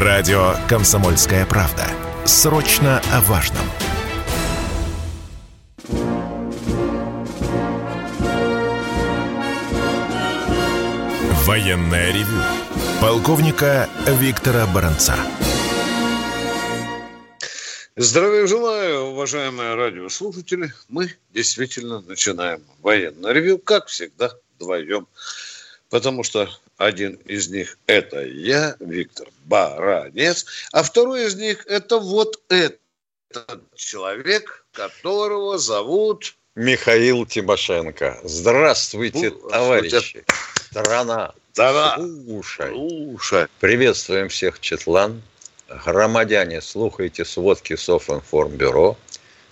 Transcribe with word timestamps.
Радио 0.00 0.54
«Комсомольская 0.68 1.44
правда». 1.44 1.84
Срочно 2.24 3.02
о 3.12 3.20
важном. 3.22 3.64
Военное 11.44 12.12
ревю. 12.12 12.40
Полковника 13.00 13.88
Виктора 14.06 14.68
Баранца. 14.68 15.16
Здравия 17.96 18.46
желаю, 18.46 19.06
уважаемые 19.06 19.74
радиослушатели. 19.74 20.72
Мы 20.88 21.12
действительно 21.34 22.02
начинаем 22.02 22.62
военное 22.82 23.32
ревю, 23.32 23.58
как 23.58 23.88
всегда, 23.88 24.30
вдвоем. 24.54 25.08
Потому 25.90 26.22
что 26.22 26.48
один 26.78 27.14
из 27.26 27.48
них– 27.48 27.76
это 27.86 28.24
я, 28.24 28.76
Виктор 28.80 29.28
Баранец, 29.44 30.46
а 30.72 30.82
второй 30.82 31.26
из 31.26 31.34
них– 31.34 31.66
это 31.68 31.98
вот 31.98 32.40
этот 32.48 32.80
человек, 33.74 34.64
которого 34.72 35.58
зовут... 35.58 36.34
Михаил 36.54 37.26
Тимошенко. 37.26 38.20
Здравствуйте, 38.24 39.30
ну, 39.30 39.48
товарищи. 39.50 40.24
Страна. 40.70 41.34
Страна. 41.52 41.96
Слушай. 41.96 42.70
Слушай. 42.70 43.46
Приветствуем 43.60 44.28
всех, 44.28 44.58
Четлан. 44.60 45.22
Громадяне, 45.84 46.60
слухайте 46.60 47.24
сводки 47.24 47.76
Софинформбюро. 47.76 48.96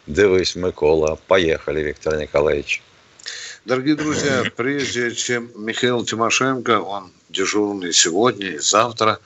Дивись, 0.07 0.57
Микола. 0.57 1.19
Поехали, 1.27 1.81
Виктор 1.81 2.17
Николаевич. 2.17 2.83
Дорогие 3.65 3.97
друзья, 3.97 4.45
прежде 4.57 5.13
чем 5.13 5.51
Михаил 5.57 6.05
Тимошенко, 6.05 6.81
он 6.81 7.13
дежурный 7.37 7.93
сегодня 7.93 8.49
и 8.53 8.59
завтра, 8.59 9.21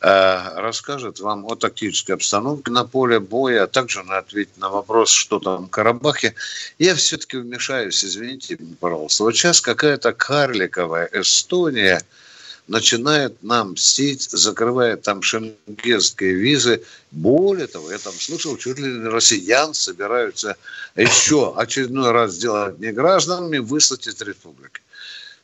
э, 0.00 0.60
расскажет 0.60 1.20
вам 1.20 1.46
о 1.46 1.56
тактической 1.56 2.14
обстановке 2.14 2.70
на 2.70 2.84
поле 2.84 3.18
боя, 3.20 3.64
а 3.64 3.66
также 3.66 4.02
на 4.02 4.18
ответить 4.18 4.56
на 4.58 4.68
вопрос, 4.68 5.10
что 5.10 5.38
там 5.38 5.66
в 5.66 5.70
Карабахе. 5.70 6.34
Я 6.78 6.94
все-таки 6.94 7.38
вмешаюсь, 7.38 8.04
извините, 8.04 8.58
пожалуйста. 8.80 9.24
Вот 9.24 9.34
сейчас 9.34 9.60
какая-то 9.60 10.12
карликовая 10.12 11.08
Эстония– 11.12 12.02
начинает 12.66 13.42
нам 13.42 13.72
мстить, 13.72 14.22
закрывает 14.30 15.02
там 15.02 15.22
шенгенские 15.22 16.34
визы. 16.34 16.82
Более 17.10 17.66
того, 17.66 17.90
я 17.90 17.98
там 17.98 18.12
слышал, 18.14 18.56
чуть 18.56 18.78
ли 18.78 18.90
не 18.90 19.08
россиян 19.08 19.74
собираются 19.74 20.56
еще 20.96 21.54
очередной 21.56 22.10
раз 22.10 22.32
сделать 22.32 22.78
не 22.78 22.92
гражданами, 22.92 23.58
выслать 23.58 24.06
из 24.06 24.20
республики. 24.20 24.80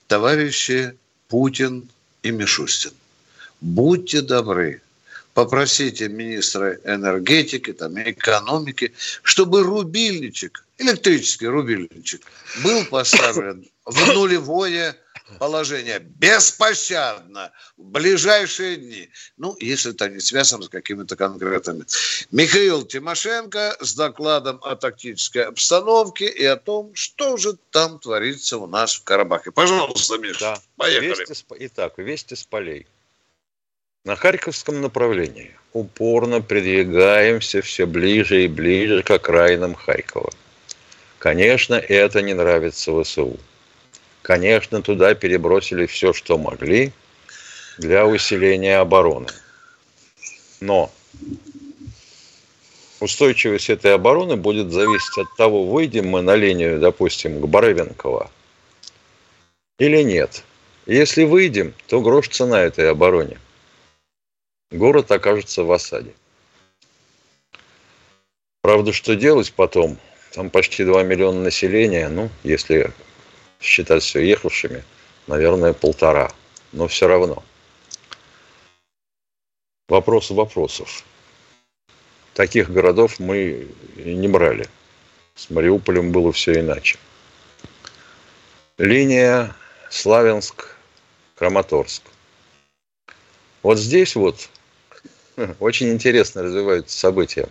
Товарищи 0.08 0.96
Путин 1.28 1.88
и 2.22 2.30
Мишустин, 2.30 2.92
будьте 3.60 4.20
добры, 4.20 4.82
попросите 5.34 6.08
министра 6.08 6.78
энергетики, 6.84 7.72
там, 7.72 8.00
экономики, 8.00 8.92
чтобы 9.22 9.62
рубильничек, 9.62 10.64
электрический 10.78 11.46
рубильничек, 11.46 12.20
был 12.62 12.84
поставлен 12.86 13.66
в 13.84 14.06
нулевое 14.14 14.96
положение 15.38 15.98
беспощадно 16.00 17.52
в 17.76 17.84
ближайшие 17.84 18.76
дни. 18.76 19.08
Ну, 19.36 19.56
если 19.60 19.92
это 19.92 20.08
не 20.08 20.20
связано 20.20 20.64
с 20.64 20.68
какими-то 20.68 21.16
конкретными. 21.16 21.84
Михаил 22.30 22.84
Тимошенко 22.84 23.76
с 23.80 23.94
докладом 23.94 24.60
о 24.62 24.76
тактической 24.76 25.44
обстановке 25.44 26.26
и 26.26 26.44
о 26.44 26.56
том, 26.56 26.94
что 26.94 27.36
же 27.36 27.56
там 27.70 27.98
творится 27.98 28.58
у 28.58 28.66
нас 28.66 28.94
в 28.94 29.04
Карабахе. 29.04 29.52
Пожалуйста, 29.52 30.18
Миша, 30.18 30.40
да. 30.40 30.60
поехали. 30.76 31.26
Вести, 31.28 31.44
итак, 31.58 31.98
вести 31.98 32.34
с 32.34 32.44
полей. 32.44 32.86
На 34.04 34.16
Харьковском 34.16 34.80
направлении 34.80 35.54
упорно 35.72 36.40
продвигаемся 36.40 37.60
все 37.60 37.86
ближе 37.86 38.44
и 38.44 38.48
ближе 38.48 39.02
к 39.02 39.10
окраинам 39.10 39.74
Харькова. 39.74 40.30
Конечно, 41.18 41.74
это 41.74 42.22
не 42.22 42.32
нравится 42.32 42.92
ВСУ. 43.02 43.38
Конечно, 44.22 44.82
туда 44.82 45.14
перебросили 45.14 45.86
все, 45.86 46.12
что 46.12 46.38
могли 46.38 46.92
для 47.78 48.06
усиления 48.06 48.78
обороны. 48.78 49.28
Но 50.60 50.92
устойчивость 53.00 53.70
этой 53.70 53.94
обороны 53.94 54.36
будет 54.36 54.70
зависеть 54.70 55.16
от 55.16 55.36
того, 55.36 55.64
выйдем 55.64 56.08
мы 56.08 56.20
на 56.20 56.36
линию, 56.36 56.78
допустим, 56.78 57.40
к 57.40 57.46
Барывенково 57.46 58.30
или 59.78 60.02
нет. 60.02 60.44
Если 60.84 61.24
выйдем, 61.24 61.74
то 61.86 62.00
грош 62.00 62.28
цена 62.28 62.60
этой 62.60 62.90
обороне. 62.90 63.38
Город 64.70 65.10
окажется 65.10 65.64
в 65.64 65.72
осаде. 65.72 66.12
Правда, 68.60 68.92
что 68.92 69.16
делать 69.16 69.52
потом? 69.54 69.96
Там 70.32 70.50
почти 70.50 70.84
2 70.84 71.02
миллиона 71.02 71.40
населения, 71.40 72.08
ну, 72.08 72.28
если 72.44 72.92
считать 73.60 74.02
все 74.02 74.26
ехавшими, 74.26 74.82
наверное, 75.26 75.72
полтора. 75.72 76.30
Но 76.72 76.86
все 76.88 77.08
равно. 77.08 77.42
Вопрос 79.88 80.30
вопросов. 80.30 81.04
Таких 82.34 82.70
городов 82.70 83.18
мы 83.18 83.66
не 83.96 84.28
брали. 84.28 84.68
С 85.34 85.50
Мариуполем 85.50 86.12
было 86.12 86.30
все 86.32 86.60
иначе. 86.60 86.96
Линия 88.78 89.56
Славянск-Краматорск. 89.90 92.02
Вот 93.62 93.78
здесь 93.78 94.16
вот 94.16 94.48
очень 95.58 95.90
интересно 95.90 96.44
развиваются 96.44 96.98
события. 96.98 97.48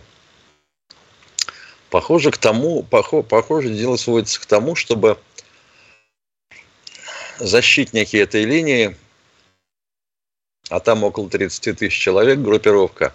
Похоже 1.90 2.30
к 2.30 2.38
тому, 2.38 2.84
похоже, 2.84 3.24
похоже 3.24 3.68
дело 3.68 3.96
сводится 3.96 4.40
к 4.40 4.46
тому, 4.46 4.76
чтобы 4.76 5.18
защитники 7.40 8.16
этой 8.16 8.44
линии, 8.44 8.96
а 10.68 10.80
там 10.80 11.02
около 11.04 11.28
30 11.28 11.78
тысяч 11.78 11.98
человек, 11.98 12.38
группировка, 12.38 13.14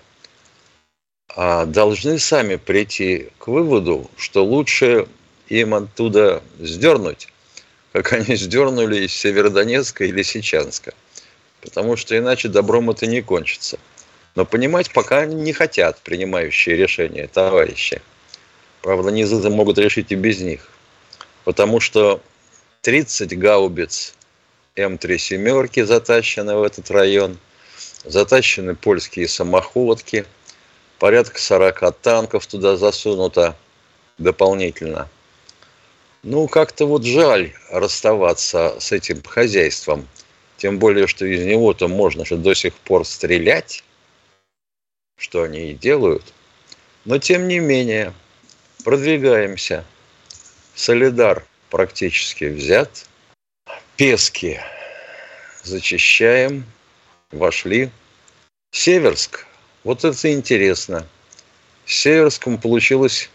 а, 1.30 1.66
должны 1.66 2.20
сами 2.20 2.56
прийти 2.56 3.30
к 3.38 3.48
выводу, 3.48 4.10
что 4.18 4.44
лучше 4.44 5.08
им 5.48 5.74
оттуда 5.74 6.44
сдернуть, 6.60 7.30
как 7.94 8.14
они 8.14 8.36
сдернули 8.36 9.06
из 9.06 9.14
Северодонецка 9.14 10.06
или 10.06 10.22
Сечанска. 10.22 10.94
Потому 11.62 11.96
что 11.96 12.18
иначе 12.18 12.48
добром 12.48 12.90
это 12.90 13.08
не 13.08 13.22
кончится. 13.22 13.80
Но 14.36 14.46
понимать 14.46 14.92
пока 14.92 15.26
не 15.26 15.54
хотят 15.54 16.00
принимающие 16.02 16.76
решения 16.76 17.28
товарищи. 17.28 18.02
Правда, 18.82 19.10
низы 19.10 19.50
могут 19.50 19.78
решить 19.78 20.12
и 20.12 20.16
без 20.16 20.42
них. 20.42 20.70
Потому 21.44 21.80
что 21.80 22.22
30 22.86 23.36
гаубиц 23.40 24.14
М3 24.76 25.18
семерки 25.18 25.82
затащены 25.82 26.56
в 26.56 26.62
этот 26.62 26.92
район, 26.92 27.40
затащены 28.04 28.76
польские 28.76 29.28
самоходки, 29.28 30.24
порядка 31.00 31.42
40 31.42 31.92
танков 32.00 32.46
туда 32.46 32.78
засунуто 32.78 33.56
дополнительно. 34.20 35.10
Ну, 36.22 36.48
как-то 36.48 36.86
вот 36.86 37.04
жаль 37.04 37.54
расставаться 37.72 38.80
с 38.80 38.92
этим 38.92 39.24
хозяйством. 39.24 40.08
Тем 40.58 40.78
более, 40.78 41.08
что 41.08 41.26
из 41.26 41.44
него-то 41.44 41.88
можно 41.88 42.24
же 42.24 42.38
до 42.38 42.54
сих 42.54 42.76
пор 42.76 43.04
стрелять, 43.04 43.84
что 45.18 45.42
они 45.42 45.72
и 45.72 45.74
делают. 45.74 46.36
Но, 47.04 47.18
тем 47.18 47.48
не 47.48 47.58
менее, 47.58 48.14
продвигаемся. 48.84 49.84
Солидар 50.76 51.48
практически 51.76 52.46
взят. 52.46 53.06
Пески 53.98 54.62
зачищаем. 55.62 56.64
Вошли. 57.34 57.90
Северск. 58.72 59.46
Вот 59.84 60.06
это 60.06 60.32
интересно. 60.32 61.06
С 61.86 61.96
Северском 61.96 62.58
получилось 62.60 63.30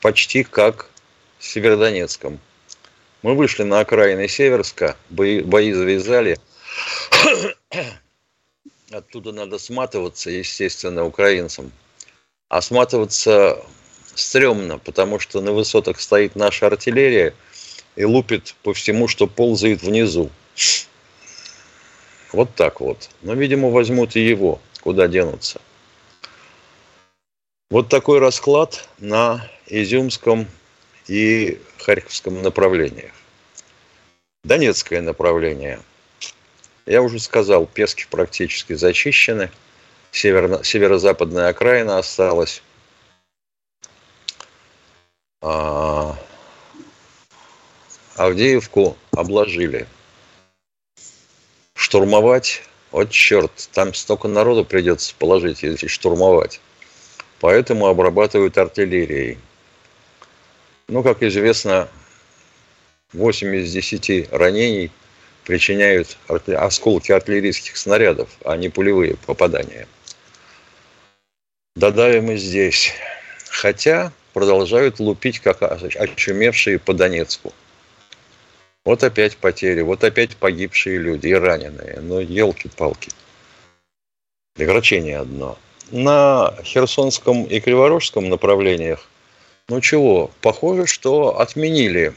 почти 0.00 0.42
как 0.42 0.90
Северодонецком. 1.38 2.40
Мы 3.22 3.36
вышли 3.36 3.62
на 3.62 3.78
окраины 3.78 4.26
Северска, 4.26 4.96
бои, 5.08 5.42
бои 5.42 5.72
завязали. 5.72 6.40
Оттуда 8.90 9.30
надо 9.30 9.60
сматываться, 9.60 10.28
естественно, 10.28 11.04
украинцам. 11.04 11.70
А 12.48 12.60
сматываться 12.62 13.64
стрёмно, 14.16 14.78
потому 14.78 15.20
что 15.20 15.40
на 15.40 15.52
высотах 15.52 16.00
стоит 16.00 16.34
наша 16.34 16.66
артиллерия– 16.66 17.32
и 17.96 18.04
лупит 18.04 18.54
по 18.62 18.72
всему, 18.72 19.08
что 19.08 19.26
ползает 19.26 19.82
внизу. 19.82 20.30
Вот 22.32 22.54
так 22.54 22.80
вот. 22.80 23.10
Но, 23.22 23.34
видимо, 23.34 23.70
возьмут 23.70 24.16
и 24.16 24.20
его. 24.20 24.60
Куда 24.82 25.08
денутся? 25.08 25.60
Вот 27.70 27.88
такой 27.88 28.20
расклад 28.20 28.88
на 28.98 29.48
Изюмском 29.66 30.46
и 31.08 31.60
Харьковском 31.78 32.42
направлениях. 32.42 33.12
Донецкое 34.44 35.00
направление. 35.00 35.80
Я 36.84 37.02
уже 37.02 37.18
сказал, 37.18 37.66
Пески 37.66 38.06
практически 38.08 38.74
зачищены. 38.74 39.50
северо- 40.12 40.62
северо-западная 40.62 41.48
окраина 41.48 41.98
осталась. 41.98 42.62
А, 45.42 46.16
Авдеевку 48.16 48.96
обложили. 49.12 49.86
Штурмовать, 51.74 52.62
вот 52.90 53.10
черт, 53.10 53.68
там 53.72 53.92
столько 53.92 54.26
народу 54.26 54.64
придется 54.64 55.14
положить, 55.18 55.62
если 55.62 55.86
штурмовать. 55.86 56.60
Поэтому 57.40 57.86
обрабатывают 57.86 58.56
артиллерией. 58.56 59.38
Ну, 60.88 61.02
как 61.02 61.22
известно, 61.22 61.88
8 63.12 63.54
из 63.56 63.72
10 63.72 64.32
ранений 64.32 64.90
причиняют 65.44 66.16
осколки 66.28 67.12
артиллерийских 67.12 67.76
снарядов, 67.76 68.30
а 68.44 68.56
не 68.56 68.70
пулевые 68.70 69.16
попадания. 69.26 69.86
Додавим 71.76 72.30
и 72.30 72.36
здесь. 72.36 72.94
Хотя 73.50 74.10
продолжают 74.32 75.00
лупить, 75.00 75.40
как 75.40 75.60
очумевшие 75.60 76.78
по 76.78 76.94
Донецку. 76.94 77.52
Вот 78.86 79.02
опять 79.02 79.36
потери, 79.36 79.80
вот 79.80 80.04
опять 80.04 80.36
погибшие 80.36 80.98
люди 80.98 81.26
и 81.26 81.34
раненые. 81.34 81.98
Ну, 82.00 82.20
елки-палки. 82.20 83.10
Огорчение 84.56 85.18
одно. 85.18 85.58
На 85.90 86.54
Херсонском 86.62 87.46
и 87.46 87.58
Криворожском 87.58 88.28
направлениях, 88.28 89.08
ну 89.68 89.80
чего, 89.80 90.30
похоже, 90.40 90.86
что 90.86 91.40
отменили 91.40 92.14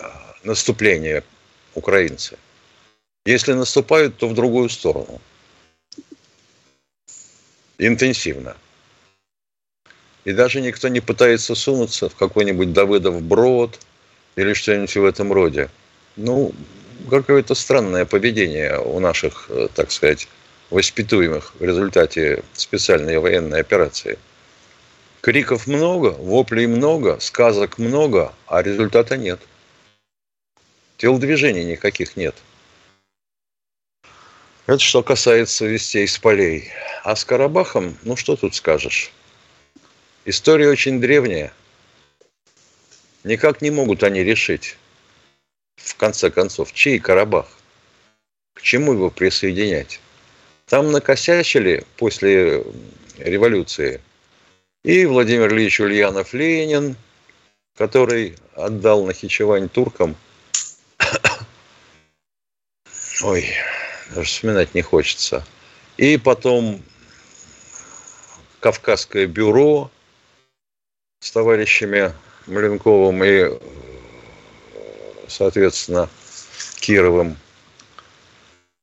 а, 0.00 0.34
наступление 0.42 1.22
украинцы. 1.76 2.36
Если 3.24 3.52
наступают, 3.52 4.16
то 4.16 4.26
в 4.26 4.34
другую 4.34 4.70
сторону. 4.70 5.20
Интенсивно. 7.78 8.56
И 10.24 10.32
даже 10.32 10.60
никто 10.60 10.88
не 10.88 10.98
пытается 10.98 11.54
сунуться 11.54 12.08
в 12.08 12.16
какой-нибудь 12.16 12.72
Давыдов 12.72 13.22
брод 13.22 13.78
или 14.34 14.52
что-нибудь 14.52 14.96
в 14.96 15.04
этом 15.04 15.32
роде. 15.32 15.70
Ну, 16.16 16.52
какое-то 17.08 17.54
странное 17.54 18.04
поведение 18.04 18.78
у 18.78 19.00
наших, 19.00 19.46
э, 19.48 19.68
так 19.74 19.90
сказать, 19.90 20.28
воспитуемых 20.70 21.54
в 21.58 21.62
результате 21.62 22.42
специальной 22.52 23.18
военной 23.18 23.60
операции. 23.60 24.18
Криков 25.20 25.66
много, 25.66 26.08
воплей 26.18 26.66
много, 26.66 27.18
сказок 27.20 27.78
много, 27.78 28.32
а 28.46 28.62
результата 28.62 29.16
нет. 29.16 29.40
Телодвижений 30.96 31.64
никаких 31.64 32.16
нет. 32.16 32.34
Это 34.66 34.78
что 34.78 35.02
касается 35.02 35.66
вестей 35.66 36.06
с 36.06 36.18
полей. 36.18 36.70
А 37.04 37.16
с 37.16 37.24
Карабахом, 37.24 37.96
ну 38.02 38.16
что 38.16 38.36
тут 38.36 38.54
скажешь? 38.54 39.10
История 40.24 40.68
очень 40.68 41.00
древняя. 41.00 41.52
Никак 43.24 43.60
не 43.62 43.70
могут 43.70 44.02
они 44.02 44.22
решить, 44.22 44.76
в 45.76 45.96
конце 45.96 46.30
концов, 46.30 46.72
чей 46.72 46.98
Карабах? 46.98 47.48
К 48.54 48.62
чему 48.62 48.92
его 48.92 49.10
присоединять? 49.10 50.00
Там 50.66 50.92
накосячили 50.92 51.84
после 51.96 52.64
революции 53.18 54.00
и 54.84 55.06
Владимир 55.06 55.52
Ильич 55.52 55.80
Ульянов 55.80 56.34
Ленин, 56.34 56.96
который 57.76 58.36
отдал 58.54 59.04
Нахичевань 59.04 59.68
туркам. 59.68 60.16
Ой, 63.22 63.48
даже 64.14 64.28
вспоминать 64.28 64.74
не 64.74 64.82
хочется. 64.82 65.44
И 65.96 66.16
потом 66.16 66.82
Кавказское 68.60 69.26
бюро, 69.26 69.90
с 71.20 71.30
товарищами 71.30 72.12
Маленковым 72.46 73.22
и, 73.22 73.50
соответственно, 75.32 76.08
Кировым. 76.80 77.36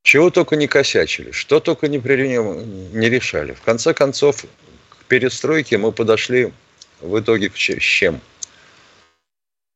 Чего 0.03 0.29
только 0.29 0.55
не 0.55 0.67
косячили, 0.67 1.31
что 1.31 1.59
только 1.59 1.87
не, 1.87 1.99
при... 1.99 2.27
не 2.27 3.09
решали. 3.09 3.53
В 3.53 3.61
конце 3.61 3.93
концов, 3.93 4.45
к 4.89 5.05
перестройке 5.05 5.77
мы 5.77 5.91
подошли 5.91 6.51
в 7.01 7.19
итоге 7.19 7.49
к 7.49 7.55
чем? 7.55 8.21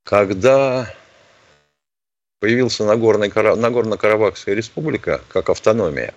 Когда 0.06 0.94
появился 2.40 2.84
Нагорно-Карабахская 2.84 4.56
республика 4.56 5.22
как 5.30 5.50
автономия, 5.50 6.14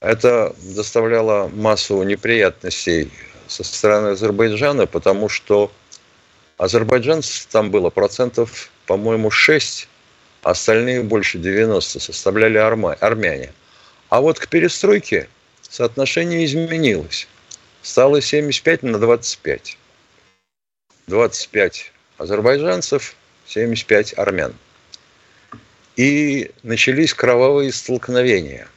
это 0.00 0.54
доставляло 0.62 1.48
массу 1.48 2.02
неприятностей 2.02 3.10
со 3.46 3.64
стороны 3.64 4.08
Азербайджана, 4.08 4.86
потому 4.86 5.28
что 5.28 5.70
азербайджанцев 6.58 7.46
там 7.46 7.70
было 7.70 7.90
процентов, 7.90 8.70
по-моему, 8.86 9.30
6, 9.30 9.88
а 10.42 10.50
остальные 10.50 11.02
больше 11.02 11.38
90 11.38 12.00
составляли 12.00 12.58
армяне. 12.58 13.52
А 14.08 14.20
вот 14.20 14.38
к 14.38 14.48
перестройке 14.48 15.28
соотношение 15.62 16.44
изменилось. 16.44 17.28
Стало 17.82 18.20
75 18.20 18.82
на 18.82 18.98
25. 18.98 19.78
25 21.06 21.92
азербайджанцев, 22.18 23.14
75 23.46 24.18
армян. 24.18 24.54
И 25.96 26.50
начались 26.62 27.14
кровавые 27.14 27.72
столкновения. 27.72 28.68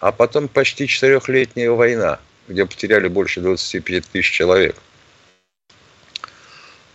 А 0.00 0.12
потом 0.12 0.48
почти 0.48 0.86
четырехлетняя 0.86 1.70
война– 1.70 2.20
где 2.48 2.64
потеряли 2.66 3.08
больше 3.08 3.40
25 3.40 4.06
тысяч 4.06 4.30
человек. 4.30 4.76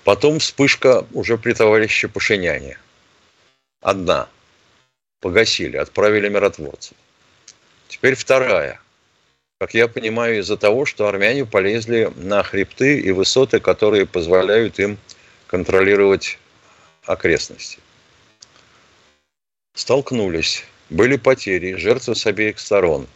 Потом 0.03 0.39
вспышка 0.39 1.05
уже 1.13 1.37
при 1.37 1.53
товарище 1.53 2.07
Пашиняне. 2.07 2.77
Одна. 3.81 4.27
Погасили, 5.21 5.77
отправили 5.77 6.27
миротворцев. 6.27 6.97
Теперь 7.87 8.15
вторая. 8.15 8.81
Как 9.59 9.73
я 9.73 9.87
понимаю, 9.87 10.39
из-за 10.39 10.57
того, 10.57 10.85
что 10.85 11.07
армяне 11.07 11.45
полезли 11.45 12.11
на 12.17 12.43
хребты 12.43 12.99
и 12.99 13.11
высоты, 13.11 13.61
которые 13.61 14.05
позволяют 14.05 14.77
им 14.79 14.97
контролировать 15.47 16.37
окрестности. 17.05 17.79
Столкнулись. 19.75 20.65
Были 20.89 21.15
потери, 21.15 21.75
жертвы 21.75 22.15
с 22.15 22.25
обеих 22.27 22.59
сторон. 22.59 23.07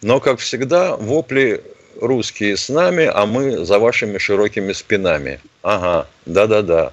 Но, 0.00 0.20
как 0.20 0.38
всегда, 0.38 0.96
вопли 0.96 1.62
русские 1.96 2.56
с 2.56 2.68
нами, 2.68 3.04
а 3.12 3.26
мы 3.26 3.64
за 3.64 3.78
вашими 3.78 4.18
широкими 4.18 4.72
спинами. 4.72 5.40
Ага, 5.62 6.08
да-да-да. 6.26 6.92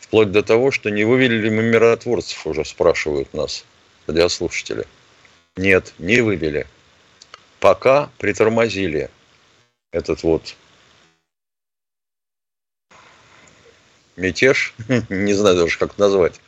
Вплоть 0.00 0.32
до 0.32 0.42
того, 0.42 0.70
что 0.70 0.90
не 0.90 1.04
вывели 1.04 1.36
ли 1.36 1.50
мы 1.50 1.62
миротворцев, 1.62 2.46
уже 2.46 2.64
спрашивают 2.64 3.32
нас 3.34 3.64
радиослушатели. 4.06 4.86
Нет, 5.56 5.94
не 5.98 6.20
вывели. 6.20 6.66
Пока 7.60 8.10
притормозили 8.18 9.10
этот 9.92 10.22
вот 10.22 10.54
мятеж, 14.16 14.74
не 15.08 15.34
знаю 15.34 15.56
даже, 15.56 15.78
как 15.78 15.98
назвать. 15.98 16.40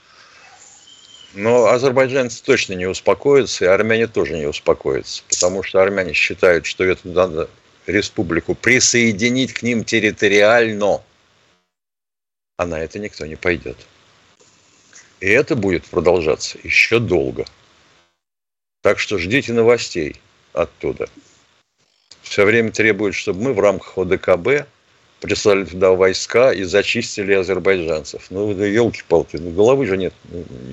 Но 1.36 1.66
азербайджанцы 1.66 2.42
точно 2.42 2.72
не 2.72 2.86
успокоятся, 2.86 3.66
и 3.66 3.68
армяне 3.68 4.06
тоже 4.06 4.38
не 4.38 4.46
успокоятся, 4.46 5.22
потому 5.28 5.62
что 5.62 5.82
армяне 5.82 6.14
считают, 6.14 6.64
что 6.64 6.82
эту 6.82 7.10
надо 7.10 7.50
республику 7.86 8.54
присоединить 8.54 9.52
к 9.52 9.62
ним 9.62 9.84
территориально, 9.84 11.02
а 12.56 12.64
на 12.64 12.80
это 12.80 12.98
никто 12.98 13.26
не 13.26 13.36
пойдет. 13.36 13.76
И 15.20 15.26
это 15.26 15.56
будет 15.56 15.84
продолжаться 15.84 16.58
еще 16.62 17.00
долго. 17.00 17.44
Так 18.80 18.98
что 18.98 19.18
ждите 19.18 19.52
новостей 19.52 20.16
оттуда. 20.54 21.06
Все 22.22 22.46
время 22.46 22.72
требуют, 22.72 23.14
чтобы 23.14 23.42
мы 23.42 23.52
в 23.52 23.60
рамках 23.60 23.98
ОДКБ 23.98 24.66
прислали 25.26 25.64
туда 25.64 25.90
войска 25.90 26.52
и 26.52 26.62
зачистили 26.62 27.32
азербайджанцев. 27.34 28.26
Ну, 28.30 28.54
да 28.54 28.64
елки-палки, 28.64 29.36
ну, 29.36 29.50
головы 29.50 29.86
же 29.86 29.96
нет. 29.96 30.14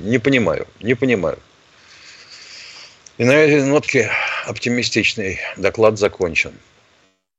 Не 0.03 0.19
понимаю, 0.19 0.67
не 0.79 0.93
понимаю. 0.93 1.39
И 3.17 3.24
на 3.25 3.31
этой 3.31 3.63
нотке 3.63 4.12
оптимистичный 4.45 5.39
доклад 5.57 5.98
закончен. 5.98 6.53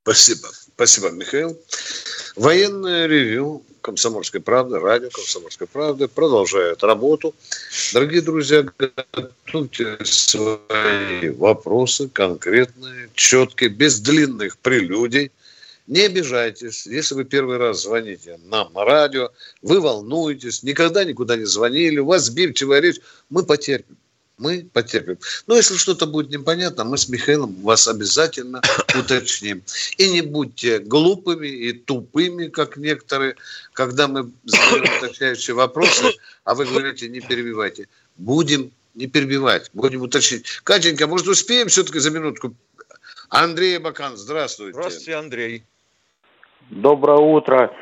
Спасибо. 0.03 0.49
Спасибо, 0.75 1.09
Михаил. 1.11 1.57
Военное 2.35 3.07
ревю 3.07 3.63
Комсомольской 3.79 4.41
правды, 4.41 4.79
радио 4.79 5.09
Комсомольской 5.09 5.67
правды 5.67 6.09
продолжает 6.09 6.83
работу. 6.83 7.33
Дорогие 7.93 8.21
друзья, 8.21 8.65
готовьте 8.77 9.97
свои 10.03 11.29
вопросы 11.29 12.09
конкретные, 12.09 13.09
четкие, 13.15 13.69
без 13.69 14.01
длинных 14.01 14.57
прелюдий– 14.57 15.31
не 15.87 16.01
обижайтесь, 16.01 16.85
если 16.87 17.15
вы 17.15 17.25
первый 17.25 17.57
раз 17.57 17.83
звоните 17.83 18.39
нам 18.45 18.73
на 18.73 18.85
радио, 18.85 19.29
вы 19.61 19.79
волнуетесь, 19.79 20.63
никогда 20.63 21.03
никуда 21.03 21.35
не 21.35 21.45
звонили, 21.45 21.99
у 21.99 22.07
вас 22.07 22.25
сбивчивая 22.25 22.79
речь, 22.79 22.99
мы 23.29 23.43
потерпим. 23.43 23.97
мы 24.37 24.67
потерпим. 24.73 25.19
Но 25.45 25.55
если 25.55 25.77
что-то 25.77 26.07
будет 26.07 26.31
непонятно, 26.31 26.85
мы 26.85 26.97
с 26.97 27.07
Михаилом 27.07 27.53
вас 27.61 27.87
обязательно 27.87 28.61
уточним. 28.99 29.63
И 29.97 30.09
не 30.09 30.21
будьте 30.21 30.79
глупыми 30.79 31.47
и 31.47 31.71
тупыми, 31.71 32.47
как 32.47 32.77
некоторые, 32.77 33.35
когда 33.73 34.07
мы 34.07 34.31
задаем 34.43 34.97
уточняющие 35.03 35.55
вопросы, 35.55 36.13
а 36.45 36.55
вы 36.55 36.65
говорите, 36.65 37.07
не 37.09 37.21
перебивайте. 37.21 37.87
Будем 38.17 38.71
не 38.95 39.05
перебивать, 39.05 39.69
будем 39.73 40.01
уточнить. 40.01 40.47
Катенька, 40.63 41.05
может, 41.05 41.27
успеем 41.27 41.67
все-таки 41.67 41.99
за 41.99 42.09
минутку? 42.09 42.55
Андрей 43.29 43.77
Бакан, 43.77 44.17
здравствуйте. 44.17 44.73
Здравствуйте, 44.73 45.15
Андрей. 45.15 45.63
Доброе 46.69 47.19
утро. 47.19 47.73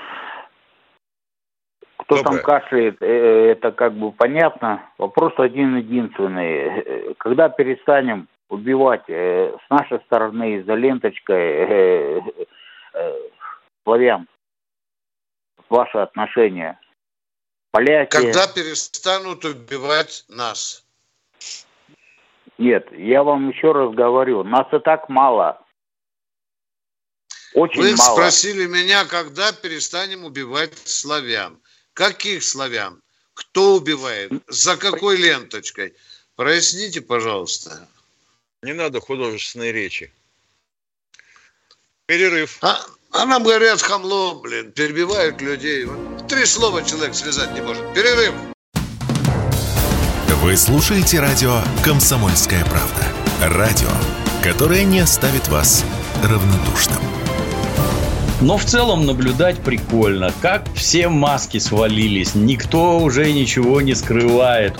Кто 1.97 2.17
Доброе. 2.17 2.35
там 2.35 2.43
кашляет, 2.43 3.01
э, 3.01 3.51
это 3.51 3.71
как 3.71 3.93
бы 3.93 4.11
понятно. 4.11 4.83
Вопрос 4.97 5.33
один 5.37 5.77
единственный. 5.77 7.13
Когда 7.15 7.47
перестанем 7.47 8.27
убивать 8.49 9.03
э, 9.07 9.55
с 9.65 9.69
нашей 9.69 9.99
стороны 10.01 10.63
за 10.63 10.73
ленточкой 10.75 11.39
э, 11.39 12.21
славян, 13.83 14.27
ваше 15.69 15.99
отношение? 15.99 16.77
Поляки... 17.71 18.11
Когда 18.11 18.47
перестанут 18.47 19.45
убивать 19.45 20.25
нас? 20.27 20.85
Нет, 22.57 22.87
я 22.91 23.23
вам 23.23 23.49
еще 23.49 23.71
раз 23.71 23.93
говорю, 23.93 24.43
нас 24.43 24.67
и 24.71 24.79
так 24.79 25.09
мало. 25.09 25.62
Очень 27.53 27.81
Вы 27.81 27.95
мало. 27.95 28.13
спросили 28.15 28.65
меня, 28.65 29.05
когда 29.05 29.51
перестанем 29.51 30.25
убивать 30.25 30.73
славян. 30.85 31.59
Каких 31.93 32.43
славян? 32.43 32.99
Кто 33.33 33.75
убивает? 33.75 34.31
За 34.47 34.77
какой 34.77 35.17
ленточкой? 35.17 35.93
Проясните, 36.35 37.01
пожалуйста. 37.01 37.87
Не 38.63 38.73
надо 38.73 38.99
художественной 38.99 39.71
речи. 39.71 40.11
Перерыв. 42.05 42.57
А, 42.61 42.79
а 43.11 43.25
нам 43.25 43.43
говорят 43.43 43.81
хамло, 43.81 44.35
блин, 44.35 44.71
перебивают 44.71 45.41
людей. 45.41 45.87
Три 46.27 46.45
слова 46.45 46.83
человек 46.83 47.13
связать 47.15 47.53
не 47.53 47.61
может. 47.61 47.93
Перерыв. 47.93 48.33
Вы 50.41 50.57
слушаете 50.57 51.19
радио 51.19 51.61
«Комсомольская 51.85 52.65
правда». 52.65 53.07
Радио, 53.41 53.89
которое 54.43 54.83
не 54.83 54.99
оставит 54.99 55.47
вас 55.47 55.85
равнодушным. 56.21 57.22
Но 58.43 58.57
в 58.57 58.65
целом 58.65 59.05
наблюдать 59.05 59.63
прикольно, 59.63 60.33
как 60.41 60.67
все 60.73 61.07
маски 61.07 61.59
свалились, 61.59 62.35
никто 62.35 62.99
уже 62.99 63.31
ничего 63.31 63.79
не 63.79 63.95
скрывает. 63.95 64.77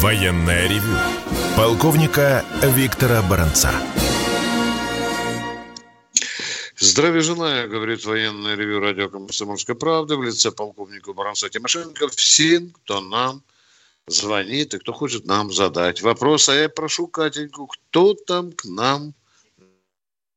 Военная 0.00 0.68
ревю. 0.68 0.96
Полковника 1.54 2.46
Виктора 2.62 3.20
Баранца. 3.20 3.70
Здравия 6.78 7.20
желаю, 7.20 7.68
говорит 7.68 8.06
военное 8.06 8.54
ревю 8.54 8.80
радио 8.80 9.10
«Комсомольская 9.10 9.76
правда» 9.76 10.16
в 10.16 10.22
лице 10.22 10.50
полковника 10.50 11.12
Баранца 11.12 11.50
Тимошенко. 11.50 12.08
Всем, 12.08 12.70
кто 12.70 13.02
нам 13.02 13.42
звонит 14.10 14.74
и 14.74 14.78
кто 14.78 14.92
хочет 14.92 15.26
нам 15.26 15.50
задать 15.50 16.02
вопрос. 16.02 16.48
А 16.48 16.54
я 16.54 16.68
прошу 16.68 17.06
Катеньку, 17.06 17.66
кто 17.66 18.14
там 18.14 18.52
к 18.52 18.64
нам? 18.64 19.14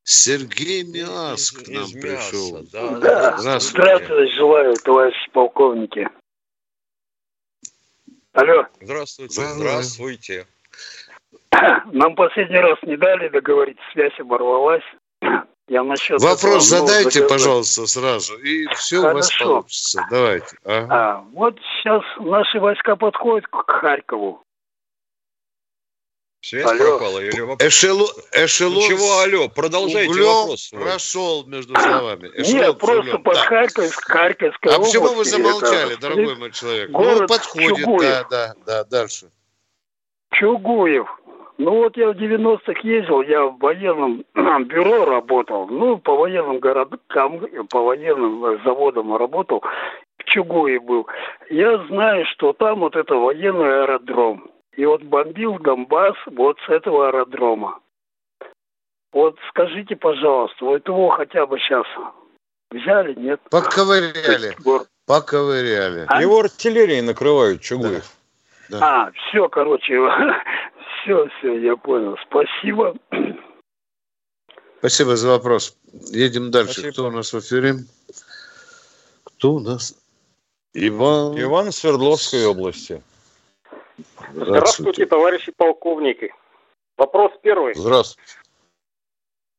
Сергей 0.03 0.83
Миас 0.83 1.51
к 1.51 1.67
нам 1.67 1.89
пришел. 1.91 2.65
Да, 2.71 2.89
да. 2.99 3.37
Здравствуйте. 3.37 3.83
Здравствуйте, 3.83 4.33
желаю, 4.33 4.73
товарищи 4.75 5.31
полковники. 5.31 6.09
Алло. 8.33 8.65
Здравствуйте. 8.81 9.41
Здравствуйте. 9.41 10.47
Нам 11.91 12.15
последний 12.15 12.59
раз 12.59 12.79
не 12.83 12.97
дали 12.97 13.29
договориться, 13.29 13.83
связь 13.93 14.17
оборвалась. 14.19 14.83
Я 15.71 15.83
насчет 15.83 16.19
Вопрос 16.21 16.65
задайте, 16.65 17.25
пожалуйста, 17.25 17.87
сразу, 17.87 18.37
и 18.39 18.67
все 18.73 18.99
Хорошо. 18.99 19.11
у 19.11 19.15
вас 19.15 19.37
получится. 19.39 20.05
Давайте. 20.11 20.57
Ага. 20.65 20.87
А, 20.89 21.25
вот 21.31 21.55
сейчас 21.59 22.03
наши 22.19 22.59
войска 22.59 22.97
подходят 22.97 23.47
к 23.47 23.71
Харькову. 23.71 24.43
Связь 26.41 26.65
алло. 26.65 26.77
пропала 26.77 27.19
или 27.19 27.39
вопрос? 27.39 27.65
Эшелон, 27.65 28.09
эшелон 28.33 28.73
ну, 28.73 28.87
чего 28.89 29.19
алло? 29.19 29.47
Продолжайте 29.47 30.21
вопрос. 30.21 30.61
Свой. 30.63 30.81
прошел 30.81 31.45
между 31.45 31.73
словами. 31.79 32.29
Эшелон 32.35 32.61
Нет, 32.67 32.77
просто 32.77 33.17
под 33.19 33.33
да. 33.35 33.41
Харьковск, 33.41 34.03
Харьковской 34.05 34.75
А 34.75 34.77
почему 34.77 35.13
вы 35.13 35.23
замолчали, 35.23 35.93
это, 35.93 36.01
дорогой 36.01 36.35
мой 36.35 36.51
человек? 36.51 36.89
Ну, 36.89 37.27
подходит, 37.27 37.77
Чугуев. 37.77 38.09
да, 38.09 38.23
да, 38.29 38.55
да, 38.65 38.83
дальше. 38.83 39.31
Чугуев. 40.33 41.07
Ну 41.57 41.75
вот 41.75 41.97
я 41.97 42.11
в 42.11 42.15
90-х 42.15 42.79
ездил, 42.83 43.21
я 43.21 43.45
в 43.45 43.57
военном 43.59 44.23
бюро 44.65 45.05
работал, 45.05 45.67
ну 45.67 45.97
по 45.97 46.15
военным 46.15 46.59
городкам, 46.59 47.41
по 47.69 47.81
военным 47.81 48.61
заводам 48.63 49.15
работал, 49.15 49.63
в 50.17 50.23
Чугуе 50.25 50.79
был. 50.79 51.07
Я 51.49 51.77
знаю, 51.87 52.25
что 52.25 52.53
там 52.53 52.79
вот 52.79 52.95
это 52.95 53.15
военный 53.15 53.83
аэродром. 53.83 54.49
И 54.75 54.85
вот 54.85 55.03
бомбил 55.03 55.59
Донбасс 55.59 56.15
вот 56.27 56.57
с 56.65 56.69
этого 56.69 57.07
аэродрома. 57.07 57.79
Вот 59.11 59.37
скажите, 59.49 59.95
пожалуйста, 59.97 60.63
вот 60.63 60.87
его 60.87 61.09
хотя 61.09 61.45
бы 61.45 61.59
сейчас 61.59 61.85
взяли, 62.71 63.13
нет? 63.15 63.41
Поковыряли. 63.49 64.55
Поковыряли. 65.05 66.05
А? 66.07 66.21
Его 66.21 66.39
артиллерией 66.39 67.01
накрывают 67.01 67.61
Чугуев. 67.61 68.03
Да. 68.69 68.79
Да. 68.79 68.79
А, 68.81 69.11
все, 69.11 69.49
короче, 69.49 69.99
Все, 71.01 71.27
все, 71.37 71.57
я 71.59 71.75
понял. 71.75 72.15
Спасибо. 72.27 72.95
Спасибо 74.79 75.15
за 75.15 75.29
вопрос. 75.29 75.77
Едем 76.11 76.51
дальше. 76.51 76.81
Спасибо. 76.81 76.91
Кто 76.91 77.07
у 77.07 77.11
нас 77.11 77.33
в 77.33 77.39
эфире? 77.39 77.73
Кто 79.23 79.53
у 79.53 79.59
нас? 79.59 79.95
Иван. 80.73 81.39
Иван 81.39 81.71
Свердловской 81.71 82.45
области. 82.45 83.01
Здравствуйте. 83.97 84.45
Здравствуйте, 84.45 85.05
товарищи 85.05 85.51
полковники. 85.51 86.33
Вопрос 86.97 87.31
первый. 87.41 87.73
Здравствуйте. 87.75 88.33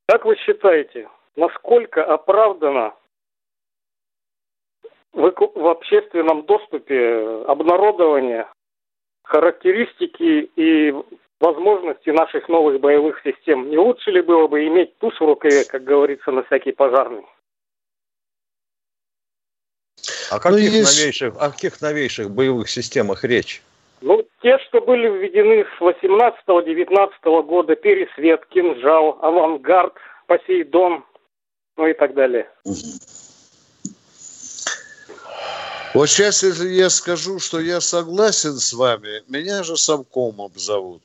Как 0.06 0.24
вы 0.24 0.36
считаете, 0.36 1.08
насколько 1.36 2.04
оправдано 2.04 2.94
в 5.12 5.66
общественном 5.68 6.46
доступе 6.46 7.44
обнародование 7.46 8.48
характеристики 9.24 10.50
и 10.56 10.94
возможности 11.42 12.10
наших 12.10 12.48
новых 12.48 12.80
боевых 12.80 13.20
систем. 13.24 13.68
Не 13.68 13.76
лучше 13.76 14.12
ли 14.12 14.22
было 14.22 14.46
бы 14.46 14.64
иметь 14.66 14.96
туз 14.98 15.14
в 15.20 15.24
рукаве, 15.24 15.64
как 15.64 15.82
говорится, 15.82 16.30
на 16.30 16.44
всякий 16.44 16.72
пожарный? 16.72 17.24
О 20.30 20.38
каких, 20.38 20.70
ну, 20.70 20.78
есть... 20.78 20.98
новейших, 20.98 21.34
о 21.38 21.50
каких 21.50 21.80
новейших 21.80 22.30
боевых 22.30 22.70
системах 22.70 23.24
речь? 23.24 23.60
Ну, 24.00 24.24
те, 24.40 24.58
что 24.58 24.80
были 24.80 25.08
введены 25.08 25.64
с 25.64 25.80
18-19 25.80 27.42
года, 27.42 27.76
Пересвет, 27.76 28.46
Кинжал, 28.46 29.18
Авангард, 29.20 29.94
Посейдон, 30.26 31.04
ну 31.76 31.86
и 31.86 31.92
так 31.92 32.14
далее. 32.14 32.48
Вот 35.94 36.06
сейчас, 36.08 36.42
если 36.42 36.70
я 36.70 36.88
скажу, 36.88 37.38
что 37.38 37.60
я 37.60 37.80
согласен 37.80 38.58
с 38.58 38.72
вами, 38.72 39.22
меня 39.28 39.62
же 39.62 39.76
совком 39.76 40.40
обзовут. 40.40 41.02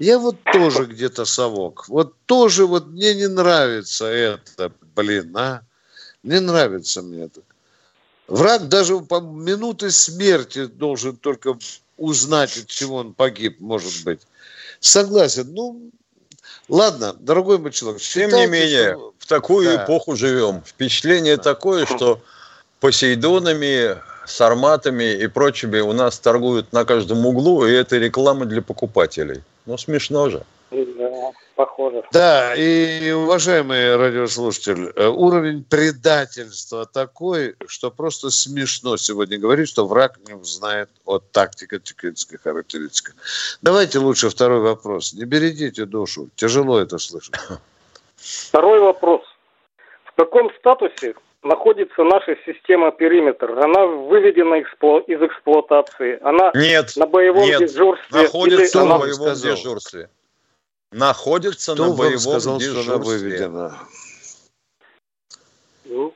Я 0.00 0.18
вот 0.18 0.36
тоже 0.52 0.86
где-то 0.86 1.24
совок. 1.24 1.88
Вот 1.88 2.14
тоже 2.26 2.66
вот 2.66 2.88
мне 2.88 3.14
не 3.14 3.28
нравится 3.28 4.06
это, 4.06 4.72
блин, 4.96 5.36
а. 5.36 5.62
Не 6.22 6.40
нравится 6.40 7.02
мне 7.02 7.24
это. 7.24 7.40
Враг 8.26 8.68
даже 8.68 8.98
по 9.00 9.20
минуты 9.20 9.90
смерти 9.90 10.66
должен 10.66 11.16
только 11.16 11.56
узнать, 11.96 12.56
от 12.56 12.66
чего 12.66 12.96
он 12.96 13.14
погиб, 13.14 13.60
может 13.60 14.04
быть. 14.04 14.20
Согласен. 14.80 15.52
Ну, 15.52 15.90
ладно, 16.68 17.14
дорогой 17.18 17.58
мой 17.58 17.70
человек. 17.70 18.02
Тем 18.02 18.30
не 18.30 18.46
менее, 18.46 18.92
что... 18.92 19.14
в 19.18 19.26
такую 19.26 19.66
да. 19.66 19.84
эпоху 19.84 20.16
живем. 20.16 20.62
Впечатление 20.64 21.36
да. 21.36 21.42
такое, 21.42 21.86
что 21.86 22.20
Посейдонами, 22.80 23.98
сарматами 24.26 25.12
и 25.12 25.26
прочими 25.26 25.80
у 25.80 25.92
нас 25.92 26.18
торгуют 26.18 26.72
на 26.72 26.84
каждом 26.84 27.26
углу, 27.26 27.66
и 27.66 27.72
это 27.72 27.98
реклама 27.98 28.46
для 28.46 28.62
покупателей. 28.62 29.42
Ну, 29.66 29.76
смешно 29.76 30.30
же. 30.30 30.42
Да, 30.70 31.32
похоже. 31.56 32.02
Да, 32.12 32.54
и, 32.54 33.10
уважаемый 33.10 33.96
радиослушатель, 33.96 34.92
э, 34.94 35.08
уровень 35.08 35.64
предательства 35.64 36.86
такой, 36.86 37.56
что 37.66 37.90
просто 37.90 38.30
смешно 38.30 38.96
сегодня 38.96 39.36
говорить, 39.36 39.68
что 39.68 39.86
враг 39.86 40.18
не 40.28 40.34
узнает 40.34 40.88
о 41.04 41.18
тактико-технических 41.18 42.42
характеристиках. 42.42 43.16
Давайте 43.62 43.98
лучше 43.98 44.30
второй 44.30 44.60
вопрос. 44.60 45.12
Не 45.12 45.24
бередите 45.24 45.86
душу. 45.86 46.28
Тяжело 46.36 46.78
это 46.78 46.98
слышать. 46.98 47.34
Второй 48.16 48.80
вопрос. 48.80 49.22
В 50.04 50.14
каком 50.14 50.50
статусе 50.58 51.14
находится 51.42 52.04
наша 52.04 52.36
система 52.46 52.90
периметр? 52.90 53.58
Она 53.58 53.86
выведена 53.86 54.56
из 54.56 55.22
эксплуатации? 55.22 56.18
Она 56.22 56.52
нет, 56.54 56.92
на 56.96 57.06
боевом 57.06 57.44
нет, 57.44 57.60
дежурстве? 57.60 58.22
Находится 58.22 58.80
или 58.80 58.88
на 58.88 58.98
боевом 58.98 59.36
сказал? 59.36 59.56
дежурстве. 59.56 60.10
Находится 60.92 61.74
Кто 61.74 61.86
на 61.86 61.94
боевом 61.94 62.18
сказал, 62.18 62.58
дежурстве. 62.58 62.82
что 62.82 62.94
она 62.94 63.04
выведена? 63.04 63.78
Ну, 65.84 66.14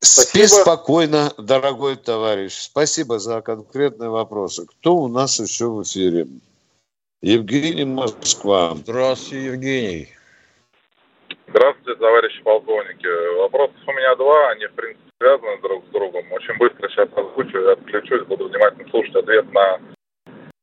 Спи 0.00 0.46
Спасибо. 0.46 0.60
спокойно, 0.62 1.32
дорогой 1.38 1.96
товарищ. 1.96 2.52
Спасибо 2.52 3.18
за 3.18 3.40
конкретные 3.40 4.10
вопросы. 4.10 4.64
Кто 4.66 4.96
у 4.96 5.08
нас 5.08 5.40
еще 5.40 5.66
в 5.66 5.82
эфире? 5.82 6.28
Евгений 7.20 7.84
Москва. 7.84 8.76
Здравствуйте, 8.76 9.46
Евгений. 9.46 10.08
Здравствуйте, 11.48 11.98
товарищи 11.98 12.42
полковники. 12.42 13.36
Вопросов 13.38 13.76
у 13.86 13.92
меня 13.92 14.14
два, 14.16 14.50
они, 14.50 14.66
в 14.66 14.72
принципе, 14.72 15.10
связаны 15.20 15.60
друг 15.62 15.84
с 15.86 15.88
другом. 15.88 16.30
Очень 16.32 16.56
быстро 16.58 16.88
сейчас 16.88 17.08
озвучу 17.14 17.58
и 17.58 17.72
отключусь, 17.72 18.26
буду 18.26 18.48
внимательно 18.48 18.88
слушать 18.90 19.16
ответ 19.16 19.52
на 19.52 19.80